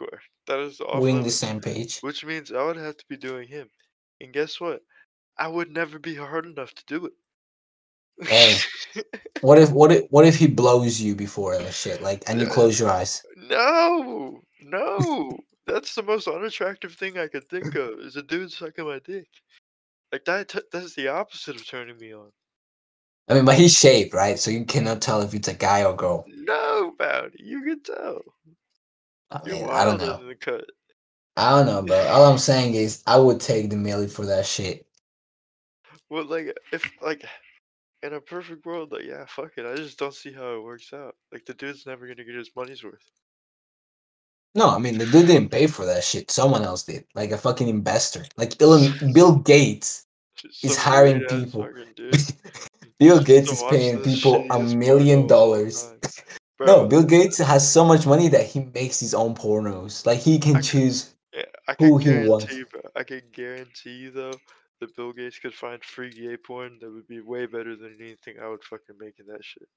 [0.47, 1.99] That is off We're in the same page.
[2.01, 3.69] Which means I would have to be doing him.
[4.21, 4.81] And guess what?
[5.37, 7.09] I would never be hard enough to do
[8.21, 8.57] Hey,
[9.41, 12.01] what if what if what if he blows you before that shit?
[12.01, 13.23] Like, and you close your eyes.
[13.49, 15.37] no, no.
[15.65, 19.27] That's the most unattractive thing I could think of is a dude sucking my dick.
[20.11, 20.49] Like that.
[20.49, 22.31] T- that's the opposite of turning me on.
[23.29, 24.39] I mean, but he's shaved, right?
[24.39, 26.25] So you cannot tell if it's a guy or girl.
[26.27, 28.21] No, Bauti, you can tell.
[29.29, 30.17] I mean, I don't know.
[30.17, 30.63] the.
[31.37, 32.07] I don't know, bro.
[32.07, 34.87] All I'm saying is I would take the milli for that shit.
[36.09, 37.23] Well, like if like
[38.03, 39.65] in a perfect world, like yeah, fuck it.
[39.65, 41.15] I just don't see how it works out.
[41.31, 43.09] Like the dude's never gonna get his money's worth.
[44.55, 46.31] No, I mean the dude didn't pay for that shit.
[46.31, 50.05] Someone else did, like a fucking investor, like Elon, Bill Gates.
[50.63, 51.67] is hiring people.
[52.99, 55.93] Bill Gates is paying people a million porno of all dollars.
[56.61, 60.05] No, Bill Gates has so much money that he makes his own pornos.
[60.05, 61.15] Like he can could- choose.
[61.33, 62.45] Yeah, I who he wants.
[62.45, 62.81] guarantee, bro.
[62.95, 64.33] I can guarantee you though
[64.79, 68.35] that Bill Gates could find free gay porn that would be way better than anything
[68.41, 69.67] I would fucking make in that shit.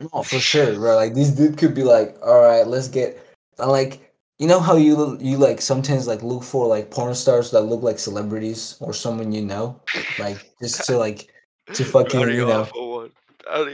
[0.00, 0.94] No, for sure, bro.
[0.96, 3.24] Like this dude could be like, all right, let's get
[3.58, 7.50] and, like you know how you you like sometimes like look for like porn stars
[7.50, 9.80] that look like celebrities or someone you know,
[10.18, 11.32] like just to like
[11.74, 12.62] to fucking Bounty you know.
[12.62, 13.10] awful one.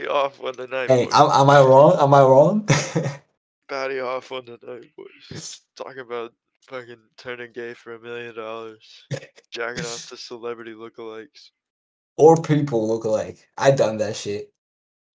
[0.09, 1.97] Off on the night, Hey, am, am I wrong?
[1.99, 2.65] Am I wrong?
[3.67, 5.59] Bounty off on the night, boys.
[5.75, 6.33] Talk about
[6.69, 9.03] fucking turning gay for a million dollars.
[9.51, 11.51] Jacking off to celebrity lookalikes.
[12.17, 13.47] or people look alike.
[13.57, 14.51] I done that shit.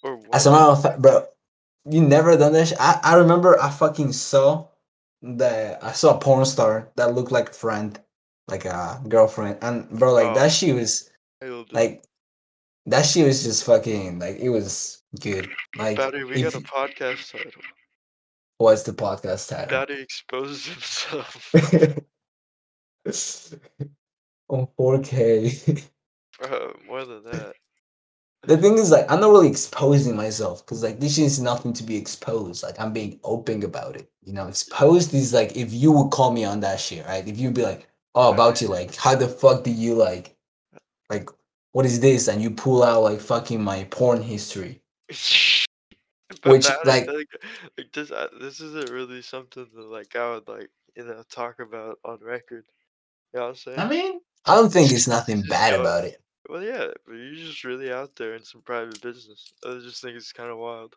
[0.02, 0.34] Or what?
[0.34, 1.26] As a matter of fact, bro,
[1.84, 2.78] you never done that shit.
[2.80, 4.66] I, I remember I fucking saw
[5.22, 7.98] that I saw a porn star that looked like a friend,
[8.48, 10.34] like a girlfriend, and bro, like Oh.
[10.34, 11.10] that shit was
[11.72, 12.04] like
[12.86, 15.48] that shit was just fucking like it was good.
[15.76, 17.60] Like Bounty, we got a podcast title.
[18.60, 19.70] What's the podcast title?
[19.70, 21.54] Daddy exposes himself.
[24.48, 25.84] On 4K.
[26.38, 27.54] Bro, more than that.
[28.42, 31.72] the thing is like I'm not really exposing myself because like this shit is nothing
[31.74, 32.62] to be exposed.
[32.62, 34.10] Like I'm being open about it.
[34.22, 37.26] You know, exposed is like if you would call me on that shit, right?
[37.26, 40.36] If you'd be like, oh about you, like how the fuck do you like
[41.08, 41.30] like
[41.72, 42.28] what is this?
[42.28, 44.82] And you pull out like fucking my porn history.
[46.42, 47.28] But Which, like- like,
[47.76, 51.60] like this, uh, this isn't really something that like I would like you know talk
[51.60, 52.64] about on record.
[53.32, 53.78] You know what I'm saying?
[53.78, 56.20] I mean, I don't think it's nothing bad about it.
[56.48, 59.52] well, yeah, but you're just really out there in some private business.
[59.66, 60.94] I just think it's kind of wild.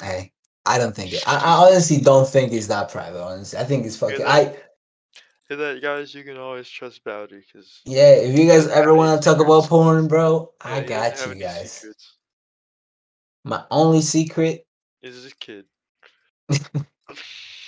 [0.00, 0.32] Hey,
[0.64, 1.22] I don't think it.
[1.26, 3.22] I, I honestly don't think it's that private.
[3.22, 4.18] Honestly, I think it's fucking.
[4.18, 4.28] that?
[4.28, 4.56] I
[5.54, 8.14] that guys, you can always trust Bounty because yeah.
[8.14, 11.72] If you guys ever want to talk about porn, bro, I got you guys.
[11.72, 12.15] Secrets.
[13.46, 14.66] My only secret
[15.02, 15.66] is a kid.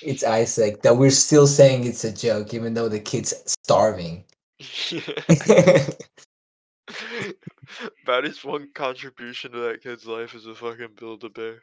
[0.01, 4.23] It's Isaac that we're still saying it's a joke, even though the kid's starving.
[8.07, 11.59] Bounty's one contribution to that kid's life is a fucking build a bear.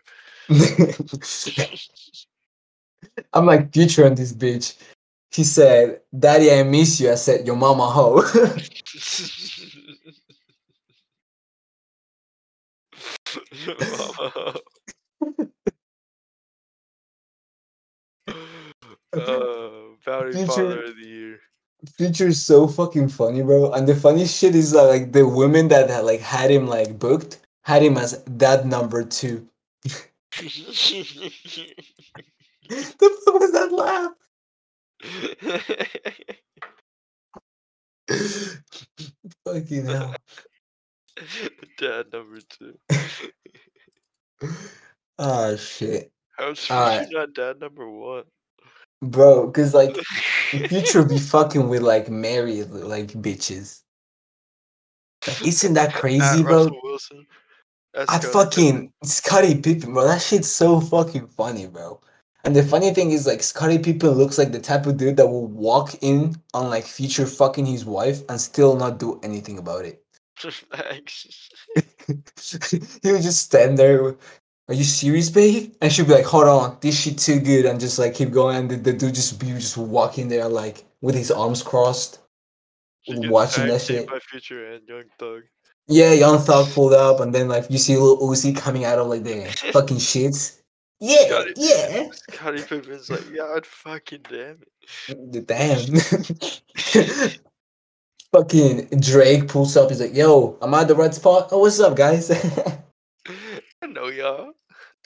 [3.32, 4.76] I'm like future on this bitch.
[5.32, 8.22] He said, "Daddy, I miss you." I said, "Your mama hoe."
[18.28, 19.42] uh,
[20.06, 21.40] Bounty Future- Father of the Year.
[21.98, 23.72] Future is so fucking funny, bro.
[23.72, 26.98] And the funny shit is that like the women that had, like had him like
[26.98, 29.48] booked had him as that number two.
[29.84, 30.00] the
[33.26, 34.12] fuck was that laugh?
[39.46, 40.16] fucking hell.
[41.78, 42.78] Dad number two.
[45.18, 46.60] Oh shit, How's.
[46.60, 47.06] Future ah.
[47.12, 48.24] not dad number one?
[49.02, 49.52] bro.
[49.52, 49.96] Cause like
[50.70, 53.82] Future be fucking with like married like bitches.
[55.28, 56.64] Like, isn't that At crazy, bro?
[56.64, 57.28] Russell Wilson.
[57.96, 60.06] At I fucking Scottie Pippen, bro.
[60.06, 62.02] That shit's so fucking funny, bro.
[62.44, 65.26] And the funny thing is, like, Scottie Pippen looks like the type of dude that
[65.26, 69.86] will walk in on like future fucking his wife and still not do anything about
[69.86, 70.05] it.
[70.74, 71.50] Thanks.
[73.04, 74.16] he would just stand there.
[74.68, 75.74] Are you serious, babe?
[75.82, 78.58] And she'd be like, "Hold on, this shit too good," and just like keep going.
[78.58, 82.20] And the, the dude just be just walking there like with his arms crossed,
[83.04, 84.08] She watching that shit.
[84.08, 85.44] By Future and Young Thug.
[85.88, 88.98] Yeah, Young Thug pulled up, and then like you see a little Uzi coming out
[88.98, 90.62] of like the fucking shits.
[91.00, 92.10] Yeah, Scottie- yeah.
[92.32, 94.60] Scottie Pippen's like, God fucking damn
[95.08, 95.46] it.
[95.46, 95.86] Damn.
[98.36, 99.90] Fucking Drake pulls up.
[99.90, 101.50] He's like, "Yo, am I at the right spot?
[101.52, 102.32] Oh, what's up, guys?"
[103.82, 104.52] I know y'all.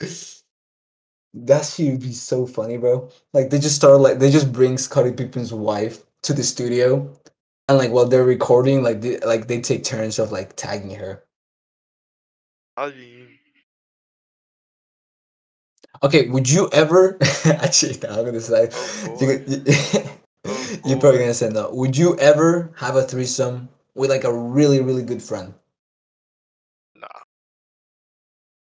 [1.34, 3.10] that shit would be so funny, bro.
[3.32, 7.08] Like they just start like they just bring Scottie Pippen's wife to the studio,
[7.68, 11.24] and like while they're recording, like they like they take turns of like tagging her.
[12.76, 13.28] I mean,
[16.02, 17.18] Okay, would you ever?
[17.44, 18.70] Actually, no, I'm gonna say.
[18.72, 20.19] Oh,
[20.84, 21.70] you're probably gonna say no.
[21.72, 25.54] Would you ever have a threesome with like a really, really good friend?
[26.94, 27.08] nah,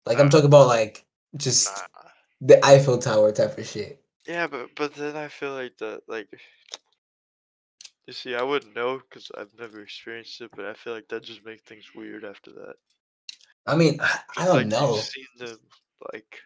[0.06, 1.06] Like I'm talking about like
[1.38, 2.02] just nah.
[2.42, 4.02] the Eiffel Tower type of shit.
[4.28, 6.28] Yeah, but but then I feel like that like
[8.08, 11.24] you see, I wouldn't know because I've never experienced it, but I feel like that
[11.24, 12.76] just makes things weird after that.
[13.68, 14.96] I mean, I I don't like know.
[14.96, 15.58] You've seen them
[16.14, 16.40] like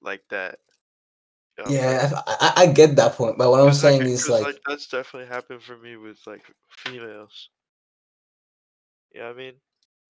[0.00, 0.58] like that.
[1.68, 4.58] Yeah, I, I, I get that point, but what I'm saying like, is 'cause, like,
[4.66, 7.50] that's definitely happened for me with like females.
[9.14, 9.52] Yeah, I mean,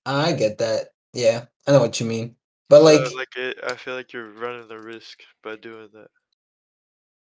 [0.07, 0.89] I get that.
[1.13, 2.37] Yeah, I know what you mean.
[2.69, 6.09] But like, like it, I feel like you're running the risk by doing that.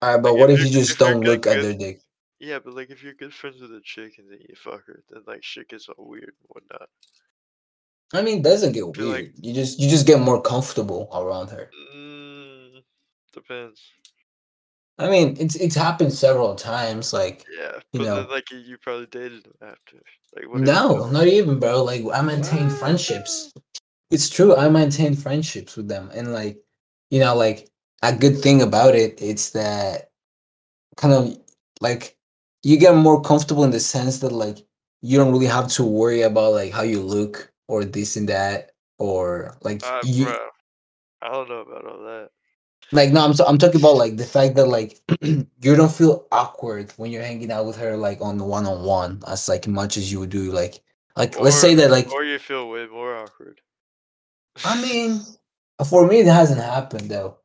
[0.01, 1.63] all right, but like, what if if you just if don't good- look at good-
[1.63, 2.01] their dick?
[2.39, 5.03] Yeah, but like if you're good friends with a chick and then you fuck her,
[5.09, 6.89] then like shit gets all weird and whatnot.
[8.13, 9.33] I mean, it doesn't get feel like- weird.
[9.41, 11.71] you just you just get more comfortable around her.
[11.95, 12.81] Mm,
[13.31, 13.81] depends.
[15.01, 17.13] I mean, it's it's happened several times.
[17.13, 18.15] Like, Yeah, You know.
[18.21, 19.97] then like you- probably dated him after.
[20.35, 21.83] Like what no, not even, bro.
[21.83, 23.51] Like, I maintain friendships.
[24.09, 24.55] It's true.
[24.55, 26.57] I maintain friendships with them, and like,
[27.09, 27.69] you know, like
[28.01, 30.09] a good thing about it, it's that
[30.97, 31.37] kind of
[31.81, 32.17] like
[32.63, 34.57] you get more comfortable in the sense that like
[35.01, 38.71] you don't really have to worry about like how you look or this and that
[38.99, 40.37] or like Uh, you bro,
[41.21, 42.29] I don't know about all that.
[42.91, 46.27] Like no I'm so, I'm talking about like the fact that like you don't feel
[46.31, 49.67] awkward when you're hanging out with her like on the one on one as like
[49.67, 50.81] much as you would do like
[51.15, 53.61] like let's say that like Or you feel way more awkward.
[54.63, 55.21] I mean,
[55.89, 57.37] for me, it hasn't happened though.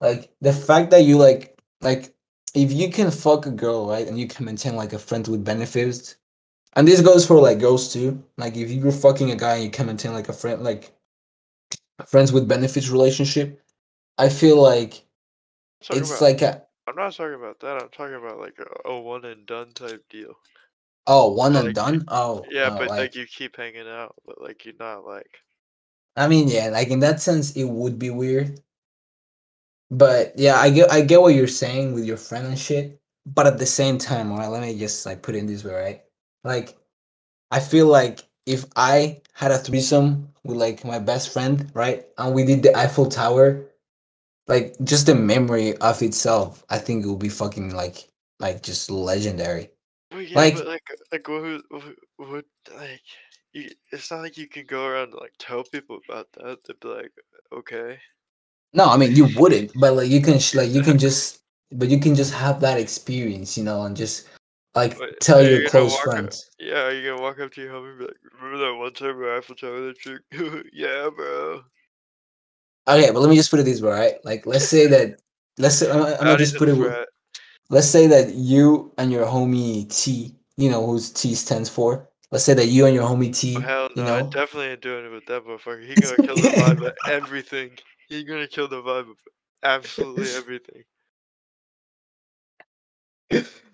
[0.00, 2.14] Like the fact that you like, like,
[2.54, 5.44] if you can fuck a girl, right, and you can maintain like a friend with
[5.44, 6.16] benefits,
[6.74, 8.22] and this goes for like girls too.
[8.36, 10.92] Like if you're fucking a guy and you can maintain like a friend, like
[12.06, 13.62] friends with benefits relationship,
[14.18, 15.04] I feel like
[15.90, 17.82] I'm it's about- like a I'm not talking about that.
[17.82, 20.34] I'm talking about like a, a one and done type deal.
[21.06, 22.04] oh one and done.
[22.08, 25.40] Oh Yeah, oh, but like, like you keep hanging out, but like you're not like.
[26.16, 28.60] I mean, yeah, like in that sense, it would be weird.
[29.90, 33.00] But yeah, I get I get what you're saying with your friend and shit.
[33.26, 35.64] But at the same time, all right, let me just like put it in this
[35.64, 36.02] way, right?
[36.44, 36.76] Like,
[37.50, 42.34] I feel like if I had a threesome with like my best friend, right, and
[42.34, 43.64] we did the Eiffel Tower,
[44.48, 48.08] like just the memory of itself, I think it would be fucking like
[48.40, 49.70] like just legendary.
[50.12, 50.82] Well, yeah, Like- like,
[51.12, 51.62] like what,
[52.18, 52.44] would-
[52.76, 53.00] like,
[53.52, 56.58] you, it's not like you can go around and like tell people about that.
[56.64, 57.12] They'd be like,
[57.52, 57.98] okay,
[58.74, 61.40] No, I mean you wouldn't, but like you can sh- like you can just
[61.72, 64.28] but you can just have that experience, you know, and just
[64.76, 66.50] like Wait, tell your close walk up- friends.
[66.60, 69.18] yeah, you gonna walk up to your homie and be like, remember that one time
[69.18, 70.20] we Eiffel Tower that chick?
[70.72, 71.62] yeah, bro.
[72.88, 74.14] Okay, but let me just put it this way, right?
[74.24, 75.20] Like let's say that
[75.58, 77.06] let's say I'm, I'm gonna just put it with-
[77.68, 82.08] let's say that you and your homie T, you know who's T stands for.
[82.30, 84.82] Let's say that you and your homie T, Oh, hell you no, I definitely ain't
[84.82, 85.86] doing it with that motherfucker.
[85.86, 87.78] He gonna kill the vibe of everything.
[88.08, 89.16] He gonna kill the vibe of
[89.62, 90.84] absolutely everything.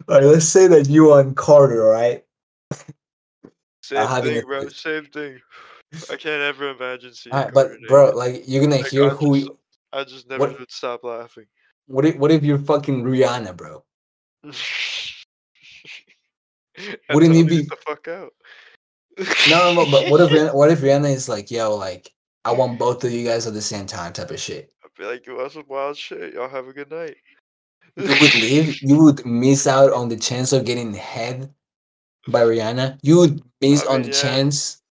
[0.09, 2.25] all right, let's say that you and Carter, right?
[3.83, 4.69] Same thing, bro.
[4.69, 5.41] Same thing.
[6.11, 7.34] I can't ever imagine seeing.
[7.34, 9.38] Right, Carter but bro, like you're gonna Like, hear I who.
[9.40, 9.51] just-
[9.95, 11.47] I just never what- would stop laughing.
[11.86, 13.84] What if what if you're fucking Rihanna, bro?
[17.12, 18.32] Wouldn't he be- the fuck out?
[19.51, 22.11] No, no, no, but what if Rihanna, what if Rihanna is like, yo, like
[22.45, 24.72] I want both of you guys at the same time, type of shit.
[24.84, 26.34] I'd be like, you want some wild shit?
[26.34, 27.16] Y'all have a good night.
[27.97, 28.80] You would leave.
[28.82, 31.53] You would miss out on the chance of getting head
[32.28, 32.99] by Rihanna.
[33.03, 34.22] You would miss I on mean, the yeah.
[34.22, 34.82] chance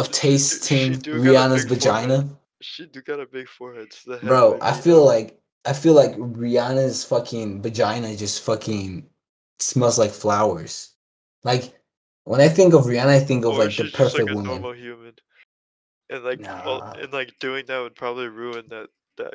[0.00, 2.16] of She- she- she tasting do got a Rihanna's vagina.
[2.18, 2.36] forehead.
[2.62, 3.92] She do got a big forehead.
[3.92, 9.08] So Bro, I feel like I feel like Rihanna's fucking vagina just fucking
[9.58, 10.94] smells like flowers.
[11.44, 11.74] Like
[12.24, 14.62] when I think of Rihanna, I think of or like the perfect like woman.
[16.10, 19.34] And like, well, and like doing that would probably ruin that that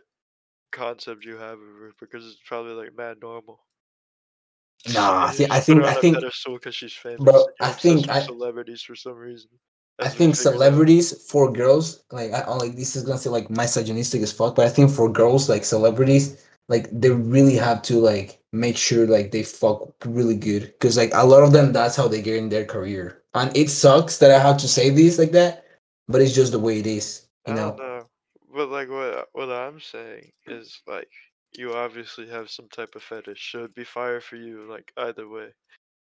[0.72, 3.62] concept you have of her because it's probably like mad normal.
[4.94, 7.24] Nah, I And think I think I think because she's famous.
[7.24, 9.50] Bro, I think I- celebrities for some reason.
[10.02, 10.64] I That's what think figured out.
[10.64, 14.66] celebrities for girls, like I like this is gonna say like misogynistic as fuck, but
[14.66, 19.32] I think for girls, like celebrities, like they really have to like make sure like
[19.32, 22.50] they fuck really good because like a lot of them that's how they get in
[22.50, 25.66] their career, and it sucks that I have to say this like that,
[26.08, 27.76] but it's just the way it is, you I know.
[27.76, 28.10] don't know.
[28.54, 31.10] But like what what I'm saying is like
[31.58, 35.28] you obviously have some type of fetish, so it'd be fire for you like either
[35.28, 35.54] way.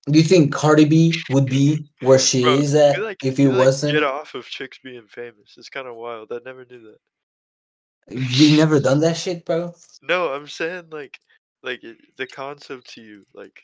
[0.07, 3.53] Do you think Cardi B would be where she Bro, is at like, if you
[3.53, 3.92] it wasn't?
[3.92, 5.55] get off of chicks being famous.
[5.57, 6.32] It's kind of wild.
[6.32, 6.99] I never knew that.
[8.11, 9.74] You never done that shit, bro.
[10.03, 11.18] No, I'm saying like
[11.62, 11.82] like
[12.16, 13.61] the concept to you like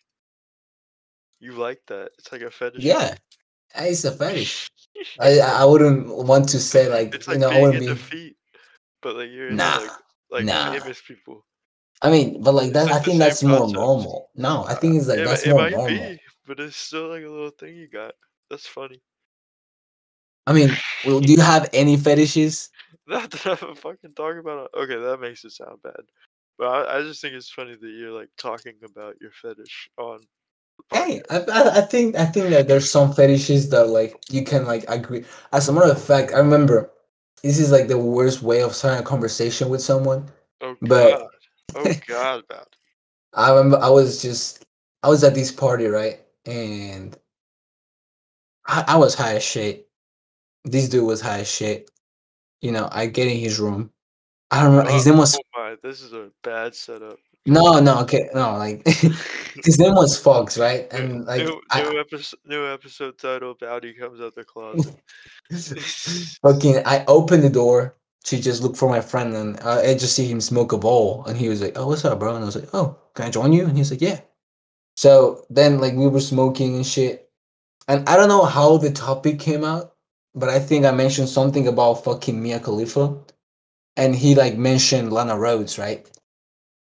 [1.41, 2.11] you like that.
[2.18, 2.85] It's like a fetish.
[2.85, 3.14] Yeah,
[3.76, 4.70] it's a fetish.
[5.20, 7.95] I I wouldn't want to say like it's you like know I wouldn't be.
[7.95, 8.37] feet,
[9.03, 9.91] but like you're Nah, like
[10.30, 10.72] like nah.
[10.72, 11.45] famous people.
[12.03, 14.30] I mean, but like that, like I think that's more normal.
[14.35, 15.89] No, I uh, think it's like that's more normal.
[15.89, 18.14] be, but it's still like a little thing you got.
[18.51, 19.01] That's funny.
[20.47, 20.70] I mean,
[21.07, 22.70] well, do you have any fetishes?
[23.07, 24.70] Not that I'm fucking talking about.
[24.74, 24.78] it.
[24.78, 26.03] Okay, that makes it sound bad.
[26.59, 30.20] But I, I just think it's funny that you're like talking about your fetish on.
[30.92, 31.22] Hey.
[31.30, 34.84] I, I, I think I think that there's some fetishes that like you can like
[34.88, 35.24] agree.
[35.53, 36.90] As a matter of fact, I remember
[37.42, 40.30] this is like the worst way of starting a conversation with someone.
[40.61, 41.28] Oh but- god.
[41.76, 42.68] Oh god, about.
[43.34, 44.64] I remember I was just
[45.03, 46.20] I was at this party, right?
[46.47, 47.16] And
[48.66, 49.88] I, I was high as shit.
[50.64, 51.90] This dude was high as shit.
[52.61, 53.90] You know, I get in his room.
[54.51, 57.18] I don't remember his name was Oh my, this is a bad setup.
[57.47, 58.86] no, no, okay, no, like
[59.64, 60.86] his name was Fox, right?
[60.92, 64.95] And like new, I, new episode, new episode title: Bauti comes out the closet.
[66.42, 70.16] fucking I opened the door to just look for my friend and uh, I just
[70.16, 72.47] see him smoke a bowl and he was like, "Oh, what's up, bro?" And I
[72.47, 74.20] was like, "Oh, can I join you?" And he's like, "Yeah."
[74.97, 77.28] So then like we were smoking and shit.
[77.88, 79.95] And I don't know how the topic came out,
[80.34, 83.16] but I think I mentioned something about fucking Mia Khalifa
[83.97, 86.09] and he like mentioned Lana Rhoades, right?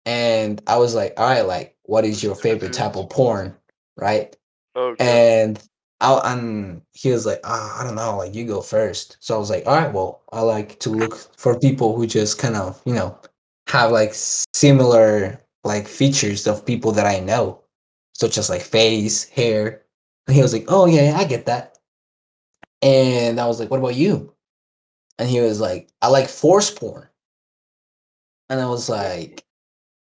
[0.05, 3.55] And I was like, "All right, like what is your favorite type of porn?"
[3.97, 4.35] Right?
[4.75, 5.41] Okay.
[5.43, 5.61] and
[6.01, 9.17] I and he was like, ah, I don't know, like you go first.
[9.19, 12.37] So I was like, all right, well, I like to look for people who just
[12.37, 13.17] kind of, you know,
[13.67, 17.61] have like similar like features of people that I know,
[18.15, 19.83] such as like face, hair.
[20.27, 21.77] And he was like, oh yeah, yeah, I get that.
[22.81, 24.33] And I was like, what about you?
[25.19, 27.07] And he was like, I like force porn.
[28.49, 29.43] And I was like,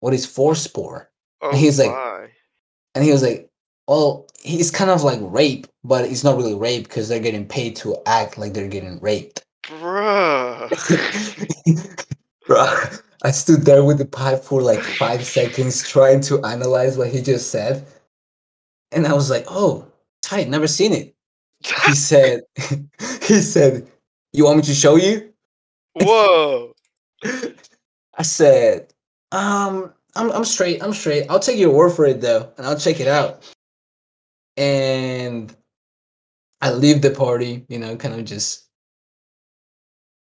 [0.01, 1.07] what is force porn?
[1.41, 2.29] oh he's like- my.
[2.95, 3.49] And he was like,
[3.89, 7.75] well, he's kind of like rape, but it's not really rape because they're getting paid
[7.77, 9.45] to act like they're getting raped.
[9.65, 10.69] Bruh.
[12.47, 12.67] Bro,
[13.25, 17.23] I stood there with the pipe for like five seconds trying to analyze what he
[17.23, 17.87] just said.
[18.93, 19.87] And I was like, oh,
[20.23, 21.15] tight, never seen it.
[21.87, 22.43] He said,
[23.23, 23.89] he said,
[24.33, 25.33] you want me to show you?
[25.95, 26.73] Whoa.
[27.25, 28.93] I said,
[29.31, 30.83] um, I'm I'm straight.
[30.83, 31.27] I'm straight.
[31.31, 33.51] I'll take your word for it though, and I'll check it out.
[34.57, 35.55] And
[36.61, 38.69] I leave the party, you know, kind of just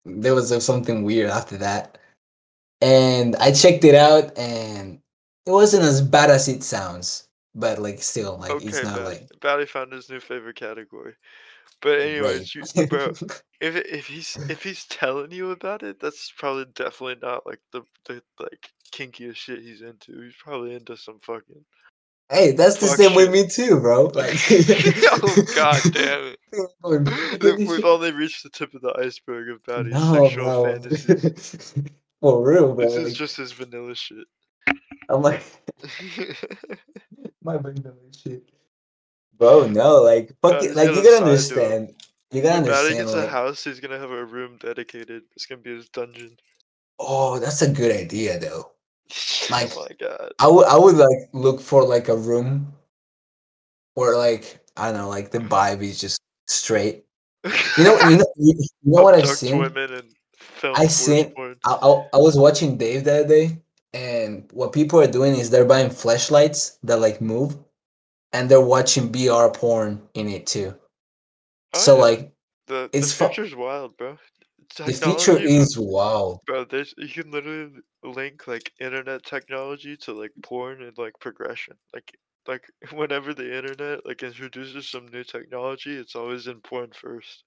[0.04, 1.98] there was something weird after that.
[2.80, 5.00] And I checked it out and
[5.46, 9.28] it wasn't as bad as it sounds, but like still like Okay, it's not like
[9.40, 11.14] Bauti found his new favorite category.
[11.82, 13.06] But anyways, you, bro,
[13.60, 17.82] if if he's if he's telling you about it, that's probably definitely not like the
[18.06, 20.20] the like kinkiest shit he's into.
[20.22, 21.64] He's probably into some fucking.
[22.30, 24.06] hey, that's the same with me too, bro.
[24.14, 24.36] Like
[25.22, 27.66] oh god damn it!
[27.66, 30.64] We've only reached the tip of the iceberg of Bauti's No, sexual bro.
[30.64, 31.74] fantasies.
[32.20, 32.84] For real, bro.
[32.84, 34.26] This is just his vanilla shit.
[35.08, 35.42] I'm like,
[37.42, 38.42] my vanilla shit.
[39.38, 41.94] Bro, no, like, fuck it, like, you a gotta side to understand.
[42.30, 45.22] You gotta when Bauti understand, gets a like, house, he's gonna have a room dedicated.
[45.34, 46.36] It's gonna be his dungeon.
[46.98, 48.70] oh, that's a good idea, though.
[49.50, 50.32] Oh like- oh my god.
[50.38, 52.72] I would, I would like look for like a room
[53.94, 57.04] where, like, I don't know, like the vibe is just straight.
[57.76, 59.58] You know, you know, you, you know what I've seen?
[59.58, 61.56] women and film I seen- porn.
[61.64, 63.58] I, I, I was watching Dave that day,
[63.92, 67.56] and what people are doing is they're buying flashlights that like move,
[68.32, 70.74] and they're watching VR porn in it too.
[71.74, 72.02] Oh, so yeah.
[72.02, 72.32] like
[72.66, 74.16] the it's the fu- wild, bro.
[74.76, 76.40] the feature Technology, bro- is wild.
[76.46, 76.64] bro.
[76.64, 77.72] There's you can literally
[78.02, 81.74] link like internet technology to like porn and like progression.
[81.92, 82.12] Like
[82.46, 87.44] like whenever the internet like introduces some new technology, it's always in porn first.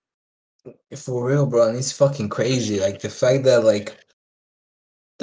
[0.96, 2.80] For real, bro, and it's fucking crazy.
[2.80, 3.98] Like the fact that like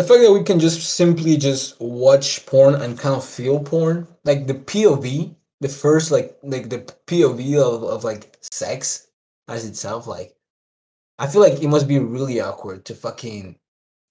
[0.01, 4.09] the fact that we can just simply just watch porn and kind of feel porn,
[4.25, 9.09] like the POV, the first like like the POV of, of like sex
[9.49, 10.35] as itself, like
[11.19, 13.57] I feel like it must be really awkward to fucking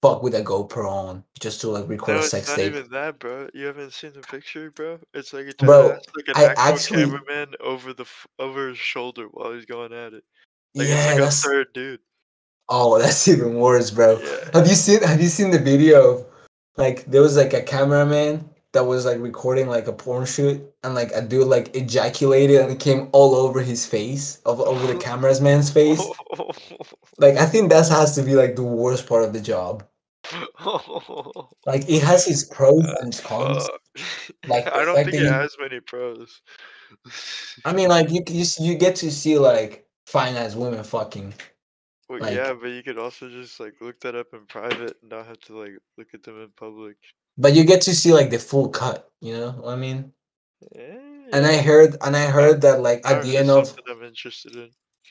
[0.03, 2.73] fuck with a GoPro on just to like record No, a sex not tape.
[2.75, 3.49] even that, bro.
[3.55, 4.99] You haven't seen the picture, bro.
[5.15, 8.05] It's like a Bro, like an I actual actually- cameraman over the
[8.37, 10.23] over his shoulder while he's going at it.
[10.75, 11.99] Like yeah, it's like a that's third dude.
[12.69, 14.19] Oh, that's even worse, bro.
[14.19, 14.49] Yeah.
[14.53, 16.11] Have you seen Have you seen the video?
[16.19, 16.25] Of,
[16.77, 20.95] like there was like a cameraman that was like recording like a porn shoot, and
[20.95, 24.97] like a dude like ejaculated and it came all over his face, of over the
[24.99, 26.01] cameraman's face.
[27.17, 29.83] Like I think that has to be like the worst part of the job.
[31.65, 33.69] Like it has its pros uh, and its cons.
[34.47, 36.41] Like, I don't think it you- has many pros.
[37.65, 41.33] I mean, like you you, you get to see like fine ass women fucking.
[42.09, 45.11] Well, like- yeah, but you could also just like look that up in private and
[45.11, 46.95] not have to like look at them in public.
[47.37, 50.11] But you get to see like the full cut, you know what I mean?
[50.75, 50.97] Yeah,
[51.31, 54.69] And I heard and I heard that like at the end of I'm interested in.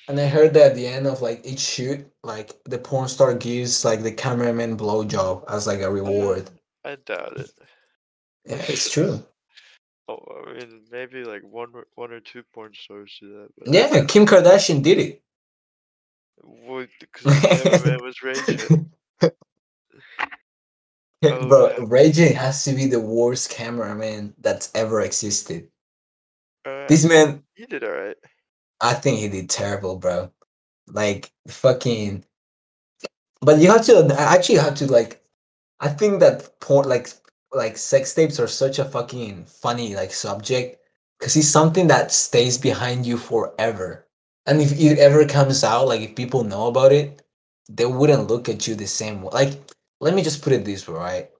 [0.08, 3.34] And I heard that at the end of like each shoot, like the porn star
[3.34, 6.50] gives like the cameraman blowjob as like a reward.
[6.84, 7.50] I doubt it.
[8.44, 9.22] Yeah, it's true.
[10.10, 13.48] Oh, I mean, maybe like one or one or two porn stars do that.
[13.58, 15.22] But Yeah, Kim Kardashian did it.
[17.00, 18.90] Because was raging.
[21.24, 22.12] Oh, Bro, man.
[22.12, 25.68] J has to be the worst cameraman that's ever existed.
[26.64, 28.16] Uh, This man, he did all right.
[28.80, 30.30] I think he did terrible, bro.
[30.86, 32.24] Like fucking.
[33.40, 35.20] But you have to I actually have to like.
[35.80, 37.08] I think that porn, like,
[37.52, 40.78] like sex tapes are such a fucking funny like subject
[41.18, 44.07] because it's something that stays behind you forever.
[44.48, 47.20] And if it ever comes out, like if people know about it,
[47.68, 49.28] they wouldn't look at you the same way.
[49.30, 49.52] Like,
[50.00, 51.30] let me just put it this way, right?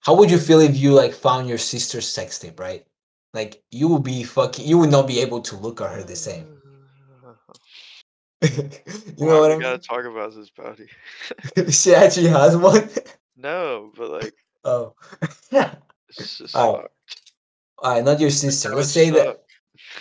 [0.00, 2.84] How would you feel if you like found your sister's sex tape, right?
[3.32, 6.16] Like you would be fucking, you would not be able to look at her the
[6.16, 6.58] same.
[8.42, 10.88] you know what I gotta talk about this body.
[11.70, 12.88] she actually has one.
[13.34, 14.94] No, but like oh,
[15.50, 15.74] yeah.
[16.54, 16.90] all right.
[17.78, 18.72] all right not your sister.
[18.72, 19.42] Let's say that.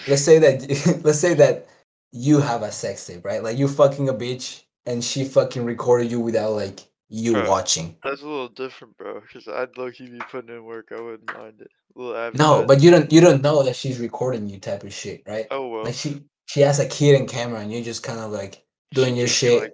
[0.07, 1.01] Let's say that.
[1.03, 1.67] let's say that
[2.11, 3.43] you have a sex tape, right?
[3.43, 7.49] Like you fucking a bitch, and she fucking recorded you without like you Bro.
[7.49, 7.97] watching.
[8.03, 9.21] That's a little different, bro.
[9.21, 10.89] Because I'd low key be putting in work.
[10.95, 11.71] I wouldn't mind it.
[12.37, 13.11] No, but you don't.
[13.11, 15.45] You don't know that she's recording you, type of shit, right?
[15.51, 15.83] oh well.
[15.83, 18.63] Like she, she has a kid and camera, and you're just kind of like
[18.93, 19.61] doing She your shit.
[19.61, 19.73] Like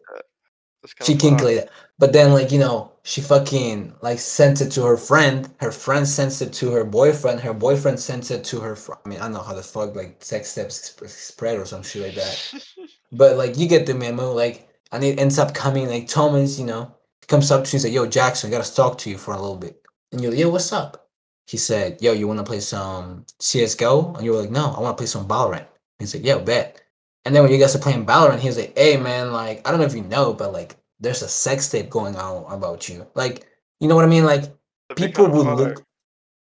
[1.01, 1.37] she kinda can fine.
[1.37, 1.69] play that.
[1.99, 5.49] But then, like you know, she fucking like sent it to her friend.
[5.59, 7.39] Her friend sends it to her boyfriend.
[7.41, 8.75] Her boyfriend sends it to her.
[8.75, 11.65] Fr- I mean, I don't know how the fuck like sex steps sp- spread or
[11.65, 12.53] some shit like that.
[13.11, 14.33] But like you get the memo.
[14.33, 16.59] Like, and it ends up coming like Thomas.
[16.59, 16.95] You know,
[17.27, 19.39] comes up to you and say, "Yo, Jackson, I gotta talk to you for a
[19.41, 19.81] little bit."
[20.11, 21.09] And you're like, "Yo, what's up?"
[21.47, 24.95] He said, "Yo, you wanna play some CS:GO?" And you were like, "No, I wanna
[24.97, 25.67] play some Valorant."
[25.99, 26.81] He's like, "Yo, bet."
[27.27, 29.71] And then when you guys are playing Valorant, he was like, "Hey, man, like I
[29.71, 33.07] don't know if you know, but like there's a sex tape going on about you.
[33.15, 33.47] Like,
[33.81, 34.25] you know what I mean?
[34.25, 34.45] Like
[34.89, 35.57] That'd people would fire.
[35.59, 35.83] look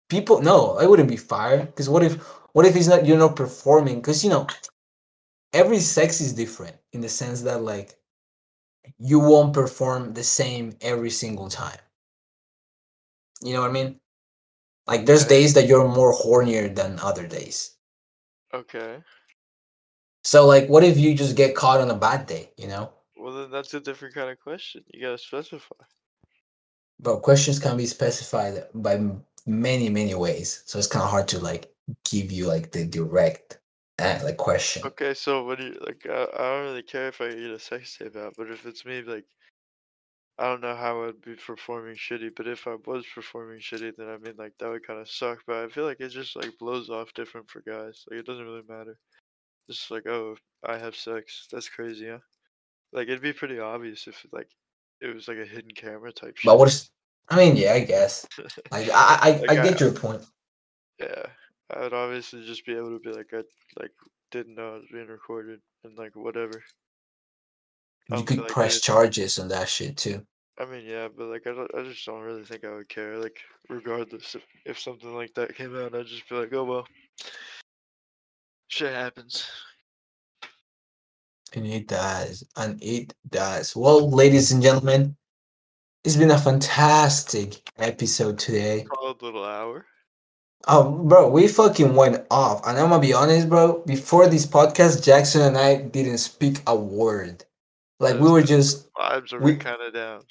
[0.09, 2.15] people no I wouldn't be fired because what if
[2.53, 4.47] what if he's not you're not performing because you know
[5.53, 7.97] every sex is different in the sense that like
[8.99, 11.79] you won't perform the same every single time
[13.41, 13.99] you know what i mean
[14.87, 15.27] like there's Okay.
[15.27, 17.77] days that you're more hornier than other days
[18.53, 19.03] Okay.
[20.25, 23.33] So like what if you just get caught on a bad day you know Well,
[23.33, 24.83] then that's a different kind of question.
[24.93, 25.75] You gotta specify.
[26.99, 28.95] but questions can be specified by
[29.45, 31.73] many many ways so it's kind of hard to like
[32.11, 33.59] give you like the direct
[33.99, 36.05] uh, like question Okay, so what do you like?
[36.09, 38.85] I, I don't really care if I get a sex tape out, but if it's
[38.85, 39.25] me, like,
[40.37, 42.31] I don't know how I'd be performing shitty.
[42.35, 45.39] But if I was performing shitty, then I mean, like, that would kind of suck.
[45.47, 48.03] But I feel like it just like blows off different for guys.
[48.09, 48.97] Like, it doesn't really matter.
[49.69, 50.35] Just like, oh,
[50.65, 51.47] I have sex.
[51.51, 52.19] That's crazy, huh?
[52.93, 54.47] Like, it'd be pretty obvious if like
[55.01, 56.49] it was like a hidden camera type shit.
[56.49, 56.89] But what is?
[57.29, 58.25] I mean, yeah, I guess.
[58.71, 60.23] Like, I, I, Like, I I- get your point.
[60.99, 61.23] Yeah,
[61.71, 63.43] I would obviously just be able to be like, I
[63.81, 63.91] like
[64.31, 66.63] didn't know it was being recorded and like whatever.
[68.09, 70.25] You could like press charges on that shit too.
[70.57, 73.17] I mean, yeah, but like I, don't, I just don't really think I would care.
[73.17, 73.37] Like,
[73.67, 76.87] regardless if, if something like that came out, I'd just be like, oh well,
[78.75, 79.45] shit happens.
[81.53, 82.43] And it does.
[82.57, 83.75] And it does.
[83.75, 85.15] Well, ladies and gentlemen,
[86.03, 88.83] it's been a fantastic episode today.
[88.83, 89.85] Called little hour.
[90.67, 92.65] Oh, bro, we fucking went off.
[92.67, 93.83] And I'm gonna be honest, bro.
[93.85, 97.45] Before this podcast, Jackson and I didn't speak a word.
[97.99, 100.23] Like we were just, Vibes are We- kind of down.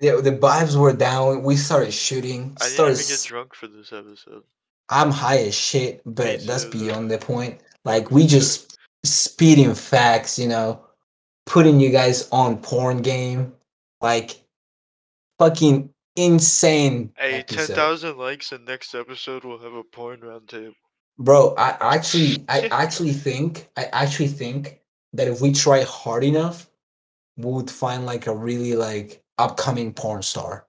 [0.00, 1.42] yeah, the vibes were down.
[1.42, 2.56] We started shooting.
[2.60, 4.44] I didn't even Started get drunk for this episode.
[4.90, 7.60] I'm high as shit, but that's beyond the point.
[7.84, 10.84] Like we just speeding facts, you know,
[11.46, 13.54] putting you guys on porn game,
[14.00, 14.42] like
[15.38, 17.12] fucking insane.
[17.16, 17.66] Hey, episode.
[17.66, 20.74] ten thousand likes, and next episode we'll have a porn roundtable.
[21.18, 24.80] Bro, I actually, I actually think, I actually think
[25.14, 26.70] that if we try hard enough,
[27.36, 30.66] we would find like a really like upcoming porn star.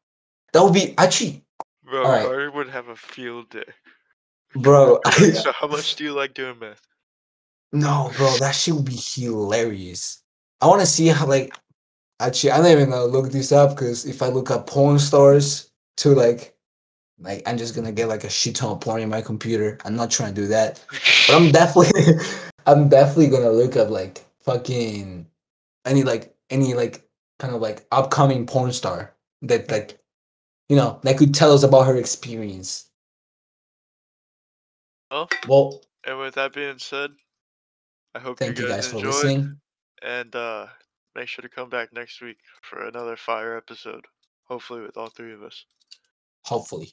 [0.53, 1.43] That would be actually,
[1.89, 2.03] Bro.
[2.03, 3.63] Carter would have a field day.
[4.55, 4.99] bro.
[5.33, 6.81] so how much do you like doing math?
[7.71, 10.23] No, bro, that shit would be hilarious.
[10.61, 11.53] I want to see how like
[12.19, 15.71] actually I'm not even gonna look this up because if I look up porn stars
[15.97, 16.55] to like
[17.19, 19.77] like I'm just gonna get like a shit ton of porn in my computer.
[19.85, 20.83] I'm not trying to do that.
[21.27, 22.13] But I'm definitely
[22.65, 25.27] I'm definitely gonna look up like fucking
[25.85, 27.07] any like any like
[27.39, 29.13] kind of like upcoming porn star
[29.43, 29.99] that like
[30.69, 32.89] you know that could tell us about her experience.
[35.11, 37.11] Well, Well, and with that being said,
[38.15, 39.61] I hope thank you you guys, guys for enjoyed, listening.
[40.01, 40.67] and uh,
[41.15, 44.05] make sure to come back next week for another fire episode.
[44.45, 45.65] Hopefully, with all three of us.
[46.45, 46.91] Hopefully.